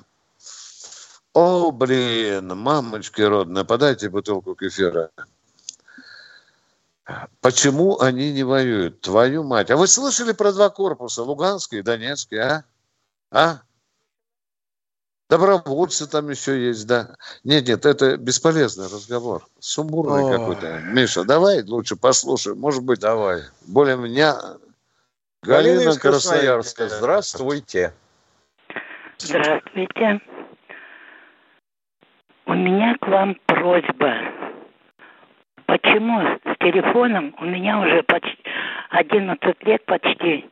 О, 1.34 1.72
блин, 1.72 2.56
мамочки 2.56 3.20
родная, 3.22 3.64
подайте 3.64 4.08
бутылку 4.08 4.54
кефира. 4.54 5.10
Почему 7.40 8.00
они 8.00 8.32
не 8.32 8.42
воюют? 8.42 9.00
Твою 9.00 9.44
мать. 9.44 9.70
А 9.70 9.76
вы 9.76 9.86
слышали 9.86 10.32
про 10.32 10.52
два 10.52 10.70
корпуса, 10.70 11.22
Луганский 11.22 11.78
и 11.78 11.82
Донецкий, 11.82 12.38
а? 12.38 12.64
А? 13.30 13.60
Добровольцы 15.28 16.08
там 16.08 16.30
еще 16.30 16.66
есть, 16.66 16.86
да. 16.86 17.16
Нет, 17.44 17.68
нет, 17.68 17.84
это 17.84 18.16
бесполезный 18.16 18.86
разговор. 18.86 19.46
Сумбурный 19.58 20.24
Ой. 20.24 20.36
какой-то. 20.36 20.80
Миша, 20.84 21.24
давай 21.24 21.62
лучше 21.62 21.96
послушаем. 21.96 22.58
Может 22.58 22.84
быть, 22.84 23.00
Давай. 23.00 23.42
более 23.66 23.96
меня... 23.96 24.36
Галина 25.42 25.76
Галина 25.76 25.98
Красноярска. 25.98 26.08
Красноярская. 26.10 26.88
Здравствуйте. 26.88 27.94
Здравствуйте. 29.18 30.20
У 32.46 32.54
меня 32.54 32.96
к 33.00 33.06
вам 33.06 33.36
просьба. 33.46 34.14
Почему 35.66 36.38
телефоном 36.70 37.34
у 37.38 37.44
меня 37.44 37.78
уже 37.80 38.02
почти 38.02 38.38
11 38.90 39.64
лет 39.64 39.84
почти 39.86 40.48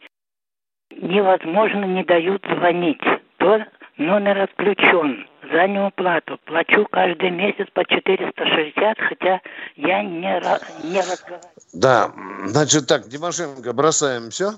невозможно 0.91 1.85
не 1.85 2.05
дают 2.05 2.45
звонить. 2.45 3.01
То 3.39 3.65
номер 3.97 4.43
отключен 4.43 5.27
за 5.43 5.67
неуплату. 5.67 6.39
Плачу 6.45 6.87
каждый 6.91 7.31
месяц 7.31 7.67
по 7.73 7.85
460, 7.85 8.99
хотя 8.99 9.41
я 9.77 10.03
не, 10.03 10.21
не 10.21 11.01
разговариваю. 11.01 11.41
Да, 11.73 12.13
значит 12.45 12.87
так, 12.87 13.09
Тимошенко, 13.09 13.73
бросаем 13.73 14.31
все. 14.31 14.53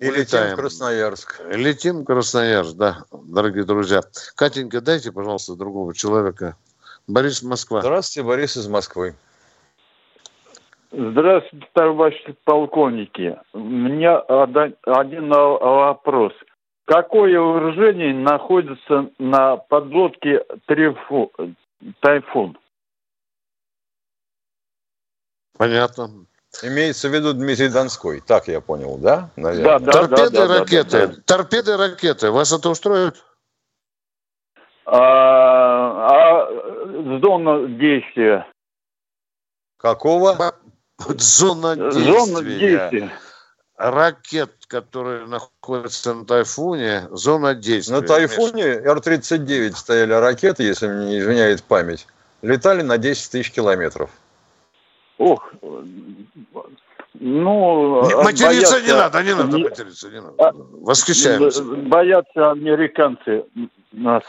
И 0.00 0.10
летим 0.10 0.52
в 0.52 0.56
Красноярск. 0.56 1.40
Летим 1.50 2.00
в 2.00 2.04
Красноярск, 2.04 2.76
да, 2.76 3.04
дорогие 3.10 3.64
друзья. 3.64 4.02
Катенька, 4.34 4.80
дайте, 4.80 5.12
пожалуйста, 5.12 5.54
другого 5.54 5.94
человека. 5.94 6.56
Борис 7.06 7.42
Москва. 7.42 7.80
Здравствуйте, 7.80 8.26
Борис 8.26 8.56
из 8.56 8.66
Москвы. 8.66 9.14
Здравствуйте, 10.96 11.66
товарищи 11.72 12.36
полковники. 12.44 13.36
У 13.52 13.58
меня 13.58 14.18
один 14.18 15.28
вопрос. 15.28 16.32
Какое 16.84 17.40
вооружение 17.40 18.14
находится 18.14 19.10
на 19.18 19.56
подлодке 19.56 20.44
Трифу- 20.66 21.32
Тайфун? 22.00 22.56
Понятно. 25.58 26.26
Имеется 26.62 27.08
в 27.08 27.12
виду 27.12 27.32
Дмитрий 27.32 27.70
Донской. 27.70 28.20
Так 28.20 28.46
я 28.46 28.60
понял, 28.60 28.96
да? 28.98 29.30
Да, 29.34 29.42
Наверное. 29.42 29.78
да, 29.80 29.92
Торпеды, 29.92 30.30
да, 30.30 30.46
да, 30.46 30.58
ракеты. 30.60 30.90
да, 30.90 31.06
да. 31.08 31.22
Торпеды, 31.26 31.76
ракеты. 31.76 32.30
Вас 32.30 32.52
это 32.52 32.68
устроит? 32.68 33.24
А, 34.84 36.46
а 36.46 37.18
зона 37.20 37.66
действия? 37.66 38.46
Какого? 39.78 40.36
Зона 41.18 41.76
действия. 41.76 42.12
Зона 42.18 42.42
действия. 42.42 43.12
Ракет, 43.76 44.50
которые 44.68 45.26
находятся 45.26 46.14
на 46.14 46.24
тайфуне, 46.24 47.08
зона 47.10 47.54
действия. 47.54 47.96
На 47.96 48.02
Тайфуне 48.02 48.62
Р-39 48.62 49.72
стояли 49.74 50.12
ракеты, 50.12 50.62
если 50.62 50.86
мне 50.86 51.06
не 51.06 51.18
изменяет 51.18 51.62
память. 51.64 52.06
Летали 52.42 52.82
на 52.82 52.98
10 52.98 53.30
тысяч 53.32 53.50
километров. 53.50 54.10
Ох, 55.18 55.52
ну... 57.14 58.06
Не- 58.06 58.16
материться 58.22 58.80
не 58.80 58.88
боятся- 58.88 58.96
надо, 58.96 59.22
не 59.22 59.34
надо 59.34 59.56
не- 59.56 59.64
материться, 59.64 60.08
не 60.10 60.20
надо. 60.20 60.52
Восхищаемся. 60.80 61.64
Боятся 61.64 62.50
американцы 62.52 63.44
нас. 63.92 64.22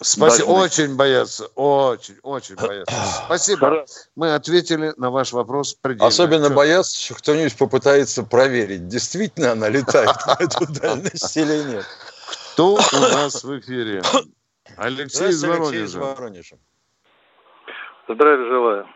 Спасибо. 0.00 0.46
Должны. 0.46 0.64
Очень 0.64 0.96
боятся. 0.96 1.46
Очень, 1.54 2.16
очень 2.22 2.56
боятся. 2.56 2.94
Спасибо. 3.26 3.84
Мы 4.16 4.34
ответили 4.34 4.92
на 4.96 5.10
ваш 5.10 5.32
вопрос 5.32 5.74
предельно. 5.74 6.06
Особенно 6.06 6.48
Чё? 6.48 6.54
боятся, 6.54 7.00
что 7.00 7.14
кто-нибудь 7.14 7.56
попытается 7.56 8.22
проверить, 8.24 8.88
действительно 8.88 9.52
она 9.52 9.68
летает 9.68 10.16
на 10.26 10.36
эту 10.38 10.66
дальность 10.80 11.36
или 11.36 11.74
нет. 11.74 11.86
Кто 12.52 12.74
у 12.74 12.76
нас 12.76 13.42
в 13.44 13.58
эфире? 13.58 14.02
Алексей 14.76 15.28
из 15.28 15.44
Воронежа. 15.44 15.98
Воронежа. 16.00 16.56
Здравия 18.08 18.46
желаю. 18.48 18.88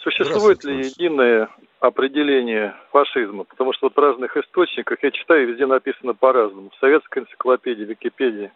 Существует 0.00 0.64
ли 0.64 0.86
единое 0.86 1.48
определение 1.80 2.74
фашизма? 2.90 3.44
Потому 3.44 3.72
что 3.74 3.86
вот 3.86 3.96
в 3.96 3.98
разных 3.98 4.36
источниках 4.36 4.98
я 5.02 5.10
читаю, 5.10 5.48
везде 5.48 5.66
написано 5.66 6.14
по-разному. 6.14 6.70
В 6.70 6.80
советской 6.80 7.20
энциклопедии, 7.20 7.84
Википедии. 7.84 8.50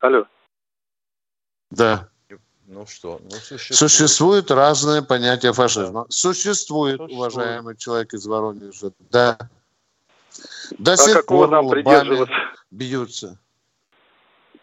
Алло. 0.00 0.24
Да. 1.70 2.08
Ну 2.66 2.86
что, 2.86 3.20
ну 3.22 3.30
существует. 3.30 3.78
Существует 3.78 4.50
разное 4.50 5.02
понятие 5.02 5.52
фашизма. 5.52 6.06
Существует, 6.08 6.98
уважаемый 6.98 7.76
человек 7.76 8.14
из 8.14 8.26
Воронежа. 8.26 8.92
Да. 9.10 9.36
До 10.78 10.92
А 10.92 10.96
сих 10.96 11.26
пор 11.26 11.50
нам 11.50 11.66
лбами 11.66 11.82
придерживаться? 11.82 12.34
бьются. 12.70 13.38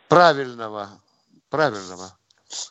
Правильного. 0.07 0.89
Правильного. 1.49 2.17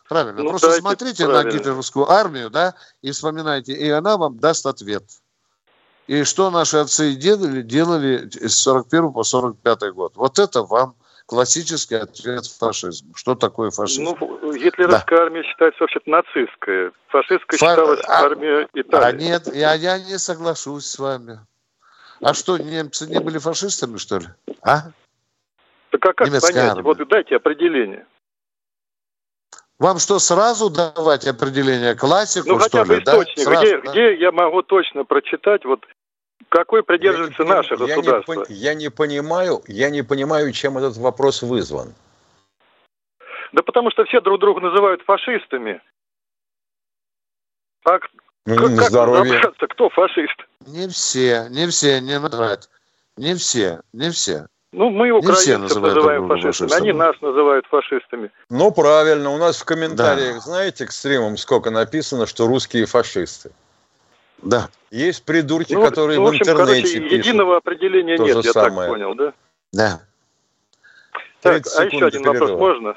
Правильно. 0.09 0.43
Ну, 0.43 0.51
Просто 0.51 0.73
смотрите 0.73 1.27
на 1.27 1.35
правильно. 1.35 1.57
гитлеровскую 1.59 2.11
армию, 2.11 2.51
да, 2.51 2.75
и 3.01 3.13
вспоминайте, 3.13 3.73
и 3.73 3.89
она 3.89 4.17
вам 4.19 4.39
даст 4.39 4.67
ответ. 4.67 5.05
И 6.07 6.25
что 6.25 6.51
наши 6.51 6.77
отцы 6.77 7.13
и 7.13 7.17
деды 7.17 7.63
делали 7.63 8.29
с 8.47 8.57
41 8.57 9.13
по 9.13 9.23
45 9.23 9.93
год. 9.95 10.17
Вот 10.17 10.39
это 10.41 10.65
вам 10.65 10.97
классический 11.31 11.95
ответ 11.95 12.45
фашизма. 12.45 13.13
Что 13.15 13.37
такое 13.37 13.71
фашизм? 13.71 14.17
Ну, 14.21 14.53
гитлеровская 14.53 15.21
армия 15.21 15.45
считается 15.45 15.81
вообще-то 15.85 16.11
нацистская. 16.11 16.91
Фашистская 17.07 17.57
Фа- 17.57 17.71
считалась 17.71 18.01
а- 18.09 18.25
армия 18.25 18.69
А 18.73 18.81
Италии. 18.81 19.23
нет, 19.29 19.55
я, 19.55 19.75
я 19.75 20.01
не 20.01 20.19
соглашусь 20.19 20.87
с 20.87 20.99
вами. 20.99 21.39
А 22.21 22.35
что, 22.35 22.59
немцы 22.59 23.07
не 23.07 23.21
были 23.21 23.39
фашистами, 23.39 23.97
что 23.99 24.19
ли? 24.19 24.27
А? 24.63 24.91
Так 25.91 26.05
а 26.05 26.13
как 26.15 26.27
немецкая 26.27 26.53
понять? 26.53 26.71
армия. 26.71 26.83
Вот 26.83 27.09
дайте 27.09 27.37
определение. 27.37 28.07
Вам 29.79 30.01
что, 30.01 30.19
сразу 30.19 30.69
давать 30.69 31.29
определение 31.29 31.95
классику, 31.95 32.49
Ну, 32.49 32.59
что 32.59 32.65
хотя 32.65 32.85
бы 32.87 32.97
ли? 32.97 33.05
да? 33.05 33.13
источник. 33.13 33.45
Сразу, 33.45 33.63
где, 33.63 33.79
да? 33.83 33.91
где 33.93 34.15
я 34.17 34.33
могу 34.33 34.63
точно 34.63 35.05
прочитать, 35.05 35.65
вот 35.65 35.87
какой 36.49 36.83
придерживается 36.83 37.45
наше 37.45 37.75
Я 37.75 37.79
не, 37.81 38.03
государство? 38.03 38.33
пон- 38.35 38.47
я 38.49 38.75
не 38.75 38.89
понимаю, 38.91 39.63
я 39.69 39.91
не 39.91 40.03
понимаю, 40.03 40.53
чем 40.53 40.79
этот 40.79 40.97
вопрос 40.97 41.43
вызван. 41.43 41.95
Да 43.53 43.63
потому 43.63 43.91
что 43.91 44.05
все 44.05 44.21
друг 44.21 44.41
друга 44.41 44.61
называют 44.61 45.03
фашистами. 45.03 45.81
А 47.85 47.99
Ну, 48.47 48.57
как, 48.57 48.77
как 48.77 48.91
здоровье. 48.91 49.33
разобраться, 49.33 49.67
кто 49.67 49.89
фашист? 49.91 50.37
Не 50.67 50.89
все, 50.89 51.47
не 51.51 51.67
все, 51.69 52.01
не 52.01 52.19
назвать. 52.19 52.69
Не 53.17 53.35
все, 53.35 53.81
не 53.93 54.11
все. 54.11 54.47
Ну, 54.73 54.89
мы 54.91 55.09
Не 55.09 55.21
все 55.21 55.57
украинцев 55.57 55.61
называют 55.83 55.97
называем 55.97 56.29
фашистами, 56.29 56.53
фашистами. 56.69 56.81
они 56.81 56.93
нас 56.93 57.21
называют 57.21 57.67
фашистами. 57.67 58.31
Ну, 58.51 58.71
правильно, 58.71 59.31
у 59.31 59.37
нас 59.37 59.61
в 59.61 59.65
комментариях, 59.65 60.41
знаете, 60.43 60.87
к 60.87 60.93
стримам 60.93 61.37
сколько 61.37 61.71
написано, 61.71 62.27
что 62.27 62.47
русские 62.47 62.87
фашисты. 62.87 63.51
Да. 64.43 64.69
Есть 64.91 65.25
придурки, 65.25 65.75
Ну, 65.75 65.85
которые 65.85 66.19
в 66.19 66.25
в 66.25 66.27
общем, 66.27 66.43
интернете 66.43 66.83
короче, 66.83 67.01
пишут. 67.01 67.13
единого 67.27 67.57
определения 67.59 68.17
то 68.17 68.25
нет, 68.25 68.37
же 68.39 68.43
я 68.45 68.53
самое. 68.53 68.75
так 68.77 68.89
понял, 68.89 69.15
да? 69.15 69.33
Да. 69.73 70.01
Так, 71.43 71.63
30 71.63 71.79
а 71.79 71.85
еще 71.85 72.07
один 72.07 72.23
до 72.23 72.29
вопрос 72.31 72.49
перерыва. 72.51 72.59
можно? 72.59 72.97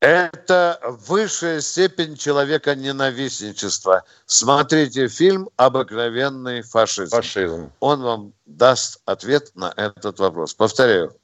Это 0.00 0.80
высшая 1.08 1.60
степень 1.60 2.16
человека 2.16 2.74
ненавистничества. 2.74 4.04
Смотрите 4.26 5.08
фильм 5.08 5.48
«Обыкновенный 5.56 6.62
фашизм». 6.62 7.10
Фашизм. 7.16 7.70
Он 7.80 8.02
вам 8.02 8.32
даст 8.46 9.00
ответ 9.06 9.50
на 9.54 9.72
этот 9.76 10.18
вопрос. 10.18 10.54
Повторяю. 10.54 11.14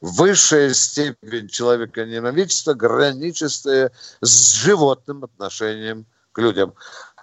высшая 0.00 0.72
степень 0.74 1.48
человека 1.48 2.04
ненавидства, 2.04 2.74
граничистая 2.74 3.90
с 4.20 4.54
животным 4.54 5.24
отношением 5.24 6.06
к 6.30 6.38
людям. 6.38 6.74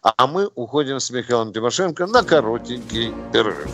А 0.06 0.28
мы 0.28 0.52
уходим 0.54 1.00
с 1.00 1.10
Михаилом 1.10 1.52
Тимошенко 1.52 2.06
на 2.06 2.22
коротенький 2.22 3.12
перерыв. 3.34 3.74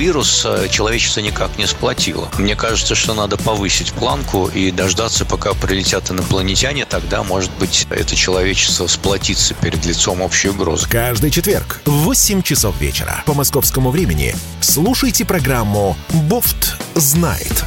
э, 0.45 0.67
человечество 0.69 1.19
никак 1.19 1.57
не 1.57 1.67
сплотило. 1.67 2.29
Мне 2.37 2.55
кажется, 2.55 2.95
что 2.95 3.13
надо 3.13 3.37
повысить 3.37 3.93
планку 3.93 4.47
и 4.47 4.71
дождаться, 4.71 5.25
пока 5.25 5.53
прилетят 5.53 6.09
инопланетяне, 6.09 6.85
тогда, 6.85 7.23
может 7.23 7.51
быть, 7.59 7.85
это 7.89 8.15
человечество 8.15 8.87
сплотится 8.87 9.53
перед 9.53 9.85
лицом 9.85 10.21
общей 10.21 10.49
угрозы. 10.49 10.87
Каждый 10.89 11.29
четверг 11.29 11.81
в 11.85 11.91
8 11.91 12.41
часов 12.41 12.79
вечера 12.81 13.23
по 13.25 13.33
московскому 13.33 13.91
времени 13.91 14.35
слушайте 14.59 15.23
программу 15.23 15.95
«Бофт 16.09 16.77
знает». 16.95 17.63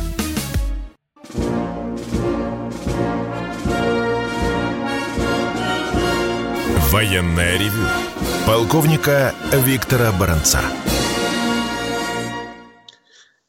Военное 6.91 7.59
ревю 7.59 7.89
полковника 8.47 9.35
Виктора 9.53 10.13
Баранца. 10.13 10.61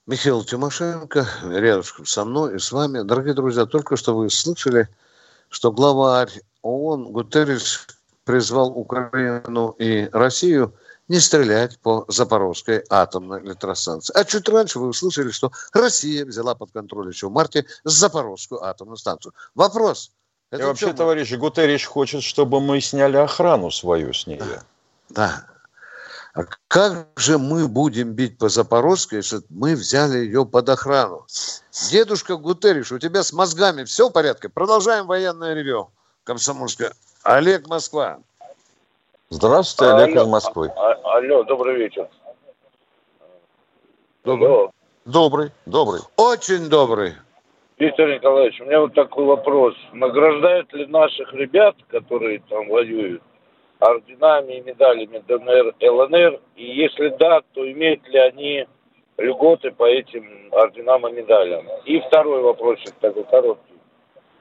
Михаил 0.07 0.43
Тимошенко 0.43 1.27
рядышком 1.43 2.05
со 2.05 2.25
мной 2.25 2.55
и 2.55 2.59
с 2.59 2.71
вами. 2.71 3.01
Дорогие 3.01 3.33
друзья, 3.33 3.65
только 3.65 3.97
что 3.97 4.15
вы 4.15 4.29
слышали, 4.29 4.87
что 5.49 5.71
главарь 5.71 6.29
ООН 6.61 7.11
Гутерриш 7.11 7.87
призвал 8.23 8.69
Украину 8.69 9.69
и 9.79 10.07
Россию 10.11 10.75
не 11.07 11.19
стрелять 11.19 11.79
по 11.79 12.05
Запорожской 12.07 12.83
атомной 12.87 13.41
электростанции. 13.41 14.15
А 14.15 14.23
чуть 14.25 14.47
раньше 14.47 14.77
вы 14.79 14.89
услышали, 14.89 15.31
что 15.31 15.51
Россия 15.73 16.23
взяла 16.23 16.53
под 16.53 16.71
контроль 16.71 17.09
еще 17.09 17.27
в 17.27 17.31
марте 17.31 17.65
Запорожскую 17.83 18.63
атомную 18.63 18.97
станцию. 18.97 19.33
Вопрос. 19.55 20.11
И 20.51 20.57
вообще, 20.57 20.93
товарищ 20.93 21.33
Гутерриш 21.33 21.85
хочет, 21.85 22.21
чтобы 22.21 22.61
мы 22.61 22.79
сняли 22.79 23.17
охрану 23.17 23.71
свою 23.71 24.13
с 24.13 24.27
нее. 24.27 24.61
Да. 25.09 25.47
А 26.36 26.41
как 26.67 27.07
же 27.15 27.38
мы 27.38 27.69
будем 27.69 28.11
бить 28.11 28.38
по 28.38 28.49
Запорожской, 28.49 29.19
если 29.19 29.38
мы 29.49 29.73
взяли 29.73 30.17
ее 30.17 30.45
под 30.45 30.67
охрану? 30.67 31.25
Дедушка 31.89 32.36
Гутерриш, 32.36 32.91
у 32.91 32.99
тебя 32.99 33.23
с 33.23 33.31
мозгами 33.31 33.86
все 33.86 34.09
в 34.09 34.11
порядке? 34.11 34.49
Продолжаем 34.49 35.07
военное 35.07 35.53
ревю. 35.53 35.91
Комсомольская. 36.25 36.91
Олег 37.23 37.67
Москва. 37.69 38.19
Здравствуйте, 39.29 39.93
Олег 39.93 40.15
из 40.17 40.27
Москвы. 40.27 40.71
А- 40.75 41.17
Алло, 41.17 41.43
добрый 41.43 41.77
вечер. 41.77 42.09
Добрый. 44.25 44.69
Добрый, 45.05 45.51
добрый. 45.65 46.01
Очень 46.17 46.67
добрый. 46.67 47.13
Виктор 47.77 48.09
Николаевич, 48.09 48.59
у 48.59 48.65
меня 48.65 48.81
вот 48.81 48.93
такой 48.93 49.23
вопрос. 49.23 49.73
Награждают 49.93 50.73
ли 50.73 50.86
наших 50.88 51.31
ребят, 51.33 51.75
которые 51.88 52.39
там 52.49 52.67
воюют, 52.67 53.21
орденами 53.80 54.53
и 54.53 54.61
медалями 54.61 55.21
ДНР, 55.28 55.76
ЛНР? 55.82 56.39
И 56.55 56.65
если 56.65 57.09
да, 57.19 57.41
то 57.53 57.69
имеют 57.71 58.07
ли 58.07 58.19
они 58.19 58.67
льготы 59.17 59.71
по 59.71 59.86
этим 59.86 60.49
орденам 60.51 61.07
и 61.07 61.11
медалям? 61.11 61.65
И 61.86 61.99
второй 62.01 62.41
вопросик 62.41 62.93
такой 62.99 63.23
короткий. 63.26 63.73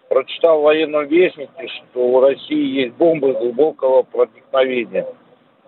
Прочитал 0.09 0.61
в 0.61 0.64
военном 0.64 1.07
вестнике, 1.07 1.68
что 1.68 2.01
у 2.01 2.20
России 2.20 2.82
есть 2.82 2.95
бомбы 2.95 3.32
глубокого 3.32 4.03
проникновения. 4.03 5.07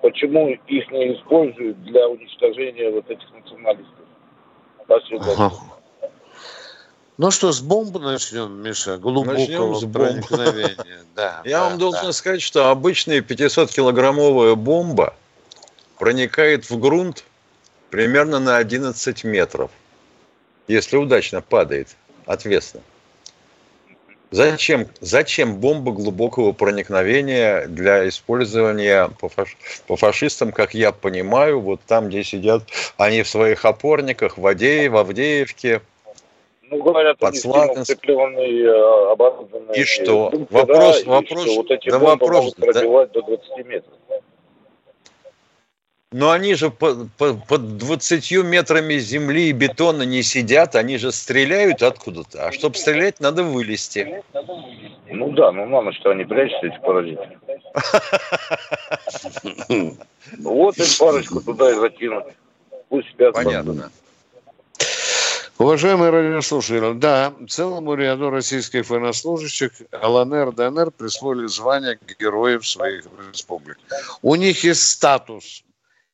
Почему 0.02 0.48
их 0.48 0.60
не 0.68 1.14
используют 1.14 1.82
для 1.82 2.08
уничтожения 2.08 2.90
вот 2.90 3.10
этих 3.10 3.26
националистов? 3.32 4.04
Спасибо. 4.84 5.50
Ну 7.18 7.30
что, 7.30 7.50
с 7.50 7.60
бомбы 7.60 7.98
начнем, 7.98 8.62
Миша? 8.62 8.98
Глубокого 8.98 9.38
Начнем 9.38 9.74
с 9.74 9.84
бомб. 9.84 10.26
проникновения. 10.28 10.76
Да, 11.16 11.40
Я 11.44 11.60
да, 11.60 11.68
вам 11.70 11.78
должен 11.78 12.02
да. 12.02 12.12
сказать, 12.12 12.42
что 12.42 12.68
обычная 12.68 13.22
500-килограммовая 13.22 14.54
бомба 14.54 15.14
проникает 15.98 16.68
в 16.68 16.78
грунт 16.78 17.24
примерно 17.88 18.38
на 18.38 18.58
11 18.58 19.24
метров, 19.24 19.70
если 20.68 20.98
удачно 20.98 21.40
падает 21.40 21.88
отвесно. 22.26 22.82
Зачем, 24.30 24.88
зачем 25.00 25.56
бомба 25.56 25.92
глубокого 25.92 26.52
проникновения 26.52 27.66
для 27.66 28.06
использования 28.08 29.08
по, 29.18 29.28
фаш- 29.28 29.56
по 29.86 29.96
фашистам, 29.96 30.52
как 30.52 30.74
я 30.74 30.92
понимаю, 30.92 31.60
вот 31.60 31.80
там, 31.86 32.08
где 32.08 32.24
сидят 32.24 32.64
они 32.98 33.22
в 33.22 33.28
своих 33.28 33.64
опорниках, 33.64 34.36
в 34.36 34.46
Адее, 34.46 34.90
в 34.90 34.98
Авдеевке, 34.98 35.80
Ну, 36.68 36.82
говорят, 36.82 37.18
Под 37.18 37.36
Славянск. 37.36 37.90
э, 38.08 39.12
оборудованные 39.12 39.80
И 39.80 39.84
что? 39.84 40.30
бункера, 40.30 40.58
Вопрос- 40.66 41.02
и 41.02 41.04
вопрос- 41.06 41.42
что 41.44 41.54
вот 41.56 41.70
эти 41.70 41.90
да 41.90 41.98
вопрос- 41.98 42.54
пробивать 42.54 43.12
до 43.12 43.22
20 43.22 43.64
метров. 43.64 43.92
Но 46.12 46.30
они 46.30 46.54
же 46.54 46.70
по- 46.70 47.06
по- 47.18 47.34
под 47.34 47.76
20 47.78 48.42
метрами 48.42 48.94
земли 48.94 49.48
и 49.48 49.52
бетона 49.52 50.02
не 50.04 50.22
сидят, 50.22 50.74
они 50.74 50.98
же 50.98 51.12
стреляют 51.12 51.82
откуда-то. 51.82 52.46
А 52.46 52.52
чтобы 52.52 52.76
стрелять, 52.76 53.20
надо 53.20 53.42
вылезти. 53.44 54.22
Ну 55.08 55.30
да, 55.32 55.52
ну 55.52 55.66
мало 55.66 55.92
что 55.92 56.10
они 56.10 56.24
прячутся, 56.24 56.66
эти 56.66 56.78
паразиты. 56.80 57.38
Ну 59.68 59.96
Вот 60.38 60.78
им 60.78 60.86
парочку 60.98 61.40
туда 61.42 61.70
и 61.70 61.74
закинуть. 61.74 62.24
Пусть 62.88 63.08
спят. 63.10 63.34
Понятно. 63.34 63.90
Уважаемые 65.58 66.10
радиослушатели, 66.10 66.92
да, 66.98 67.32
целому 67.48 67.94
ряду 67.94 68.28
российских 68.28 68.90
военнослужащих 68.90 69.70
ЛНР, 69.90 70.52
ДНР 70.52 70.90
присвоили 70.90 71.46
звание 71.46 71.98
героев 72.20 72.66
своих 72.68 73.06
республик. 73.32 73.78
У 74.20 74.34
них 74.34 74.62
есть 74.64 74.86
статус 74.86 75.64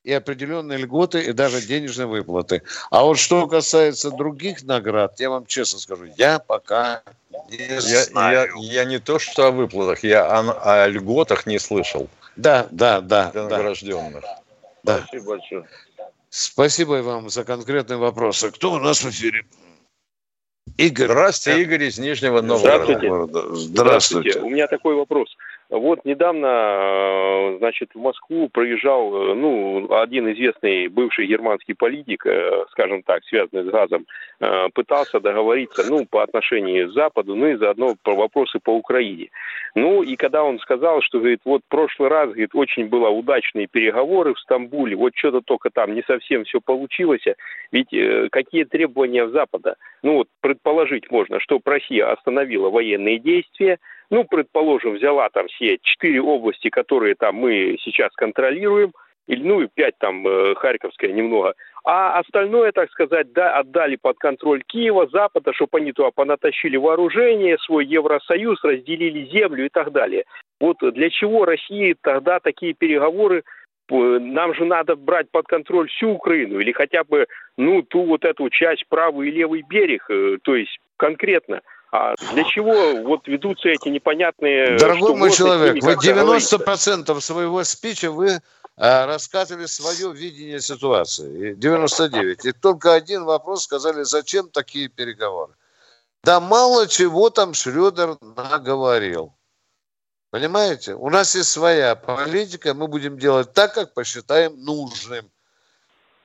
и 0.04 0.12
определенные 0.12 0.78
льготы, 0.78 1.22
и 1.22 1.32
даже 1.32 1.60
денежные 1.60 2.06
выплаты. 2.06 2.62
А 2.92 3.02
вот 3.02 3.18
что 3.18 3.48
касается 3.48 4.12
других 4.12 4.62
наград, 4.62 5.18
я 5.18 5.28
вам 5.30 5.44
честно 5.46 5.80
скажу, 5.80 6.04
я 6.16 6.38
пока 6.38 7.02
не 7.50 7.56
Я, 7.68 7.80
знаю. 7.80 8.48
я- 8.60 8.82
я 8.82 8.84
не 8.84 9.00
то, 9.00 9.18
что 9.18 9.46
о 9.46 9.50
выплатах, 9.50 10.04
я 10.04 10.24
о, 10.24 10.84
о 10.84 10.86
льготах 10.88 11.46
не 11.46 11.58
слышал 11.58 12.08
Да, 12.36 12.68
да, 12.70 13.00
да. 13.00 13.30
для 13.32 13.42
да. 13.48 13.56
награжденных. 13.56 14.24
Да. 14.84 15.04
Спасибо 15.08 15.30
большое. 15.36 15.64
Спасибо 16.34 17.02
вам 17.02 17.28
за 17.28 17.44
конкретные 17.44 17.98
вопросы. 17.98 18.50
Кто 18.50 18.72
у 18.72 18.78
нас 18.78 19.04
в 19.04 19.10
эфире? 19.10 19.44
Игорь. 20.78 21.04
Здравствуйте, 21.04 21.60
Игорь 21.60 21.82
из 21.82 21.98
Нижнего 21.98 22.40
Новгорода. 22.40 23.26
Здравствуйте. 23.54 23.66
Здравствуйте. 23.66 24.40
У 24.40 24.48
меня 24.48 24.66
такой 24.66 24.94
вопрос. 24.94 25.28
Вот 25.72 26.04
недавно, 26.04 26.46
э, 26.46 27.56
значит, 27.56 27.94
в 27.94 27.98
Москву 27.98 28.50
проезжал, 28.50 29.30
э, 29.30 29.34
ну, 29.34 29.90
один 29.90 30.30
известный 30.30 30.88
бывший 30.88 31.26
германский 31.26 31.72
политик, 31.72 32.26
э, 32.26 32.66
скажем 32.72 33.02
так, 33.02 33.24
связанный 33.24 33.64
с 33.64 33.72
газом, 33.72 34.06
пытался 34.74 35.20
договориться, 35.20 35.88
ну, 35.88 36.04
по 36.04 36.24
отношению 36.24 36.88
к 36.88 36.92
Западу, 36.92 37.36
ну 37.36 37.46
и 37.46 37.54
заодно 37.54 37.94
про 38.02 38.16
вопросы 38.16 38.58
по 38.58 38.70
Украине. 38.70 39.28
Ну, 39.76 40.02
и 40.02 40.16
когда 40.16 40.42
он 40.42 40.58
сказал, 40.58 41.00
что, 41.00 41.20
говорит, 41.20 41.40
вот 41.44 41.62
прошлый 41.68 42.08
раз, 42.08 42.30
говорит, 42.30 42.50
очень 42.52 42.88
было 42.88 43.08
удачные 43.08 43.68
переговоры 43.68 44.34
в 44.34 44.40
Стамбуле, 44.40 44.96
вот 44.96 45.12
что-то 45.14 45.42
только 45.42 45.70
там 45.70 45.94
не 45.94 46.02
совсем 46.02 46.44
все 46.44 46.60
получилось, 46.60 47.24
ведь 47.70 47.94
какие 48.32 48.64
требования 48.64 49.28
Запада? 49.28 49.76
Ну, 50.02 50.16
вот 50.16 50.28
предположить 50.40 51.08
можно, 51.12 51.38
что 51.38 51.60
Россия 51.64 52.10
остановила 52.10 52.68
военные 52.68 53.20
действия, 53.20 53.78
ну, 54.12 54.24
предположим, 54.24 54.92
взяла 54.92 55.30
там 55.30 55.48
все 55.48 55.78
четыре 55.82 56.20
области, 56.20 56.68
которые 56.68 57.14
там 57.14 57.34
мы 57.34 57.78
сейчас 57.82 58.12
контролируем, 58.14 58.92
или, 59.26 59.42
ну, 59.42 59.62
и 59.62 59.68
пять 59.74 59.96
там, 59.98 60.26
э, 60.28 60.54
Харьковская 60.54 61.12
немного, 61.12 61.54
а 61.82 62.18
остальное, 62.18 62.72
так 62.72 62.90
сказать, 62.90 63.32
да, 63.32 63.58
отдали 63.58 63.96
под 63.96 64.18
контроль 64.18 64.62
Киева, 64.66 65.08
Запада, 65.10 65.54
чтобы 65.54 65.78
они 65.78 65.92
туда 65.92 66.10
понатащили 66.14 66.76
вооружение, 66.76 67.56
свой 67.58 67.86
Евросоюз, 67.86 68.62
разделили 68.62 69.30
землю 69.30 69.64
и 69.64 69.70
так 69.70 69.92
далее. 69.92 70.24
Вот 70.60 70.76
для 70.80 71.08
чего 71.08 71.46
России 71.46 71.96
тогда 72.02 72.38
такие 72.38 72.74
переговоры 72.74 73.44
нам 73.88 74.54
же 74.54 74.64
надо 74.66 74.94
брать 74.94 75.30
под 75.30 75.46
контроль 75.46 75.88
всю 75.88 76.10
Украину 76.10 76.60
или 76.60 76.72
хотя 76.72 77.02
бы, 77.04 77.26
ну, 77.56 77.82
ту 77.82 78.04
вот 78.04 78.24
эту 78.24 78.48
часть 78.50 78.84
правый 78.88 79.28
и 79.28 79.32
левый 79.32 79.62
берег, 79.66 80.04
э, 80.10 80.36
то 80.42 80.54
есть 80.54 80.78
конкретно. 80.98 81.62
А 81.92 82.14
для 82.32 82.42
чего 82.44 83.02
вот 83.02 83.28
ведутся 83.28 83.68
эти 83.68 83.90
непонятные... 83.90 84.78
Дорогой 84.78 85.14
мой 85.14 85.30
человек, 85.30 85.84
вы 85.84 85.92
90% 85.92 87.20
своего 87.20 87.62
спича 87.64 88.10
вы 88.10 88.40
а, 88.78 89.04
рассказывали 89.04 89.66
свое 89.66 90.10
видение 90.10 90.58
ситуации. 90.60 91.52
99. 91.52 92.46
И 92.46 92.52
только 92.52 92.94
один 92.94 93.24
вопрос 93.24 93.64
сказали, 93.64 94.04
зачем 94.04 94.48
такие 94.48 94.88
переговоры. 94.88 95.52
Да 96.24 96.40
мало 96.40 96.88
чего 96.88 97.28
там 97.28 97.52
Шредер 97.52 98.16
наговорил. 98.20 99.34
Понимаете? 100.30 100.94
У 100.94 101.10
нас 101.10 101.34
есть 101.34 101.50
своя 101.50 101.94
политика, 101.94 102.72
мы 102.72 102.88
будем 102.88 103.18
делать 103.18 103.52
так, 103.52 103.74
как 103.74 103.92
посчитаем 103.92 104.58
нужным. 104.64 105.30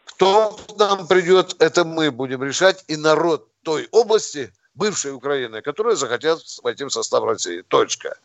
Кто 0.06 0.52
к 0.52 0.78
нам 0.78 1.08
придет, 1.08 1.62
это 1.62 1.84
мы 1.84 2.10
будем 2.10 2.42
решать, 2.42 2.86
и 2.88 2.96
народ 2.96 3.50
той 3.64 3.90
области, 3.92 4.54
бывшей 4.78 5.14
Украины, 5.14 5.62
которые 5.62 5.96
захотят 5.96 6.40
войти 6.64 6.86
в 6.86 6.90
состав 6.90 7.24
России. 7.24 7.64
Точка. 7.68 8.18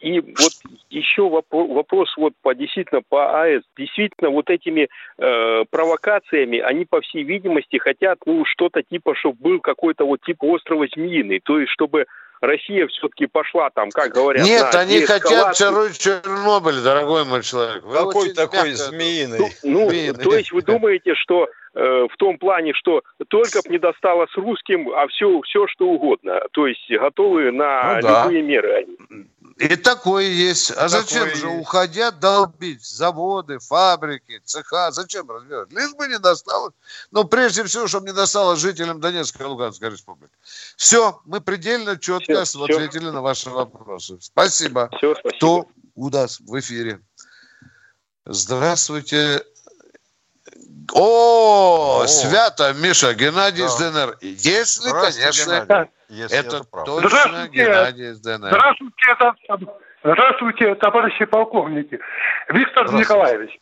И 0.00 0.20
вот 0.20 0.52
еще 0.90 1.28
вопрос, 1.28 1.68
вопрос 1.70 2.16
вот 2.16 2.32
по 2.42 2.54
действительно 2.54 3.02
по 3.08 3.42
АЭС. 3.42 3.62
Действительно, 3.76 4.30
вот 4.30 4.48
этими 4.48 4.88
э, 5.18 5.64
провокациями 5.70 6.58
они, 6.60 6.84
по 6.84 7.00
всей 7.00 7.24
видимости, 7.24 7.78
хотят 7.78 8.18
ну 8.24 8.44
что-то 8.44 8.82
типа, 8.82 9.16
чтобы 9.16 9.36
был 9.40 9.60
какой-то 9.60 10.04
вот 10.06 10.20
типа 10.22 10.44
острова 10.44 10.86
Змеиный, 10.94 11.40
то 11.40 11.58
есть 11.58 11.72
чтобы 11.72 12.06
Россия 12.40 12.86
все-таки 12.86 13.26
пошла 13.26 13.70
там, 13.70 13.90
как 13.90 14.12
говорят, 14.12 14.46
Нет, 14.46 14.72
на 14.72 14.80
они 14.80 15.00
хотят 15.00 15.56
второй 15.56 15.92
Чернобыль, 15.92 16.80
дорогой 16.82 17.24
мой 17.24 17.42
человек. 17.42 17.82
Вы 17.84 17.94
Какой 17.94 18.32
такой 18.32 18.70
мягко... 18.70 18.76
змеиный? 18.76 19.38
Ну, 19.38 19.48
ну 19.64 19.88
змеиный. 19.88 20.22
то 20.22 20.34
есть 20.34 20.52
вы 20.52 20.62
думаете, 20.62 21.14
что 21.14 21.48
э, 21.74 22.06
в 22.10 22.16
том 22.16 22.38
плане, 22.38 22.72
что 22.74 23.02
только 23.28 23.62
б 23.62 23.70
не 23.70 23.78
достало 23.78 24.26
с 24.32 24.36
русским, 24.36 24.88
а 24.90 25.06
все, 25.08 25.40
все 25.42 25.66
что 25.66 25.88
угодно. 25.88 26.40
То 26.52 26.66
есть 26.66 26.88
готовы 26.90 27.50
на 27.50 27.96
ну, 27.96 28.02
да. 28.02 28.24
любые 28.24 28.42
меры 28.42 28.72
они. 28.74 29.26
И 29.58 29.74
такое 29.74 30.26
есть. 30.26 30.70
А 30.70 30.88
такое 30.88 30.88
зачем 30.88 31.28
же, 31.34 31.46
есть. 31.46 31.60
уходя, 31.60 32.12
долбить 32.12 32.84
заводы, 32.86 33.58
фабрики, 33.58 34.40
цеха? 34.44 34.92
Зачем 34.92 35.28
разбирать? 35.28 35.72
Лишь 35.72 35.94
бы 35.94 36.06
не 36.06 36.18
досталось. 36.20 36.74
Но 37.10 37.24
прежде 37.24 37.64
всего, 37.64 37.88
чтобы 37.88 38.06
не 38.06 38.12
досталось 38.12 38.60
жителям 38.60 39.00
Донецкой 39.00 39.46
и 39.46 39.48
Луганской 39.48 39.90
республики. 39.90 40.32
Все, 40.76 41.20
мы 41.24 41.40
предельно 41.40 41.98
четко 41.98 42.44
все, 42.44 42.62
ответили 42.62 43.00
все. 43.00 43.12
на 43.12 43.20
ваши 43.20 43.50
вопросы. 43.50 44.18
Спасибо. 44.20 44.90
Все, 44.96 45.14
спасибо. 45.14 45.36
Кто 45.36 45.68
у 45.96 46.08
нас 46.08 46.38
в 46.38 46.58
эфире? 46.60 47.00
Здравствуйте. 48.26 49.42
О, 50.94 52.02
О, 52.02 52.06
свято, 52.06 52.72
Миша, 52.74 53.14
Геннадий 53.14 53.62
да. 53.62 53.66
из 53.66 53.76
ДНР. 53.76 54.16
Если, 54.20 54.90
конечно, 54.90 55.64
Геннадий. 55.66 55.90
Если 56.08 56.38
это, 56.38 56.56
это 56.56 56.84
точно 56.84 57.08
Здравствуйте. 57.08 57.64
Геннадий 57.64 58.10
из 58.10 58.20
ДНР. 58.20 58.48
Здравствуйте, 58.48 59.10
это, 59.12 59.34
здравствуйте, 60.02 60.74
товарищи 60.76 61.24
полковники. 61.26 61.98
Виктор 62.48 62.92
Николаевич, 62.92 63.58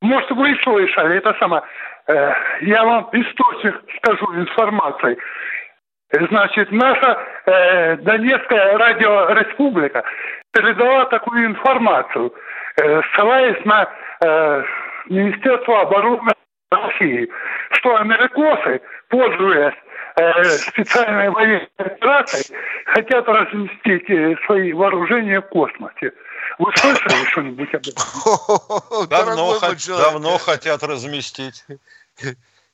может, 0.00 0.30
вы 0.30 0.56
слышали, 0.62 1.18
это 1.18 1.34
самое, 1.38 1.62
э, 2.06 2.32
я 2.62 2.84
вам 2.84 3.10
источник 3.12 3.74
скажу 3.98 4.34
информации. 4.34 5.18
Значит, 6.12 6.72
наша 6.72 7.18
э, 7.46 7.96
Донецкая 7.98 8.78
радиореспублика 8.78 10.02
передала 10.52 11.04
такую 11.04 11.46
информацию, 11.46 12.34
э, 12.76 13.02
ссылаясь 13.12 13.64
на 13.64 13.88
э, 14.22 14.62
Министерство 15.08 15.82
обороны 15.82 16.32
России, 16.86 17.28
что 17.72 17.96
америкосы, 17.96 18.80
пользуясь 19.08 19.74
э, 20.16 20.44
специальной 20.44 21.30
военной 21.30 21.68
операцией, 21.78 22.56
хотят 22.86 23.26
разместить 23.28 24.10
э, 24.10 24.36
свои 24.46 24.72
вооружения 24.72 25.40
в 25.40 25.48
космосе. 25.48 26.12
Вы 26.58 26.72
слышали 26.76 27.24
что-нибудь 27.30 27.74
об 27.74 27.82
этом? 27.86 29.08
Давно, 29.08 29.58
давно 29.88 30.38
хотят 30.38 30.82
разместить. 30.82 31.64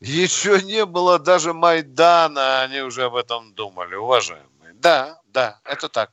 Еще 0.01 0.61
не 0.63 0.85
было 0.85 1.19
даже 1.19 1.53
Майдана, 1.53 2.63
они 2.63 2.81
уже 2.81 3.05
об 3.05 3.15
этом 3.15 3.55
думали, 3.55 3.95
уважаемые. 3.95 4.75
Да, 4.75 5.21
да, 5.27 5.61
это 5.65 5.89
так. 5.89 6.11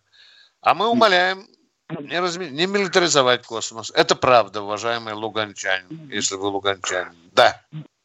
А 0.62 0.74
мы 0.74 0.88
умоляем 0.88 1.46
не, 1.90 2.20
разми... 2.20 2.46
не 2.46 2.66
милитаризовать 2.66 3.46
космос. 3.46 3.92
Это 3.96 4.16
правда, 4.16 4.62
уважаемый 4.62 5.14
луганчанин, 5.14 6.10
если 6.10 6.36
вы 6.36 6.48
луганчанин. 6.48 7.16
Да. 7.34 7.62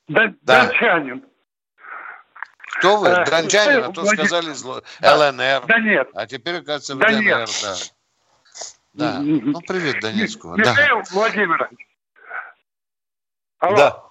Да, 0.09 0.33
да. 0.43 0.66
Дончанин. 0.66 1.24
Кто 2.79 2.99
вы? 2.99 3.09
А, 3.09 3.24
Дончанин, 3.24 3.85
а 3.85 3.93
то 3.93 4.03
Владимир... 4.03 4.26
сказали 4.26 4.53
зло... 4.53 4.83
да. 5.01 5.31
ЛНР. 5.31 5.66
Да 5.66 5.79
нет. 5.81 6.09
А 6.14 6.26
теперь, 6.26 6.62
кажется, 6.62 6.95
в 6.95 6.99
да 6.99 7.09
ДНР, 7.09 7.20
нет. 7.20 7.51
да. 7.62 7.74
Да. 8.95 9.18
Ну, 9.20 9.61
привет, 9.66 10.01
Донецкого. 10.01 10.57
Михаил 10.57 11.03
да. 11.03 11.05
Владимирович. 11.12 11.87
Алло. 13.59 13.76
Да. 13.76 14.05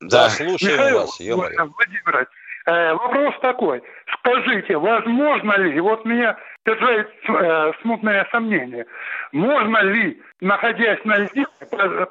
Да, 0.00 0.30
слушаем 0.30 0.74
Михаил 0.74 1.00
вас, 1.00 1.18
Владимирович, 1.18 2.28
э, 2.66 2.94
вопрос 2.94 3.34
такой. 3.42 3.82
Скажите, 4.18 4.76
возможно 4.76 5.58
ли, 5.58 5.80
вот 5.80 6.04
меня 6.04 6.38
держать 6.68 7.08
э, 7.28 7.72
смутное 7.82 8.26
сомнение, 8.30 8.86
можно 9.32 9.78
ли, 9.82 10.20
находясь 10.40 11.02
на 11.04 11.18
льдине, 11.18 11.46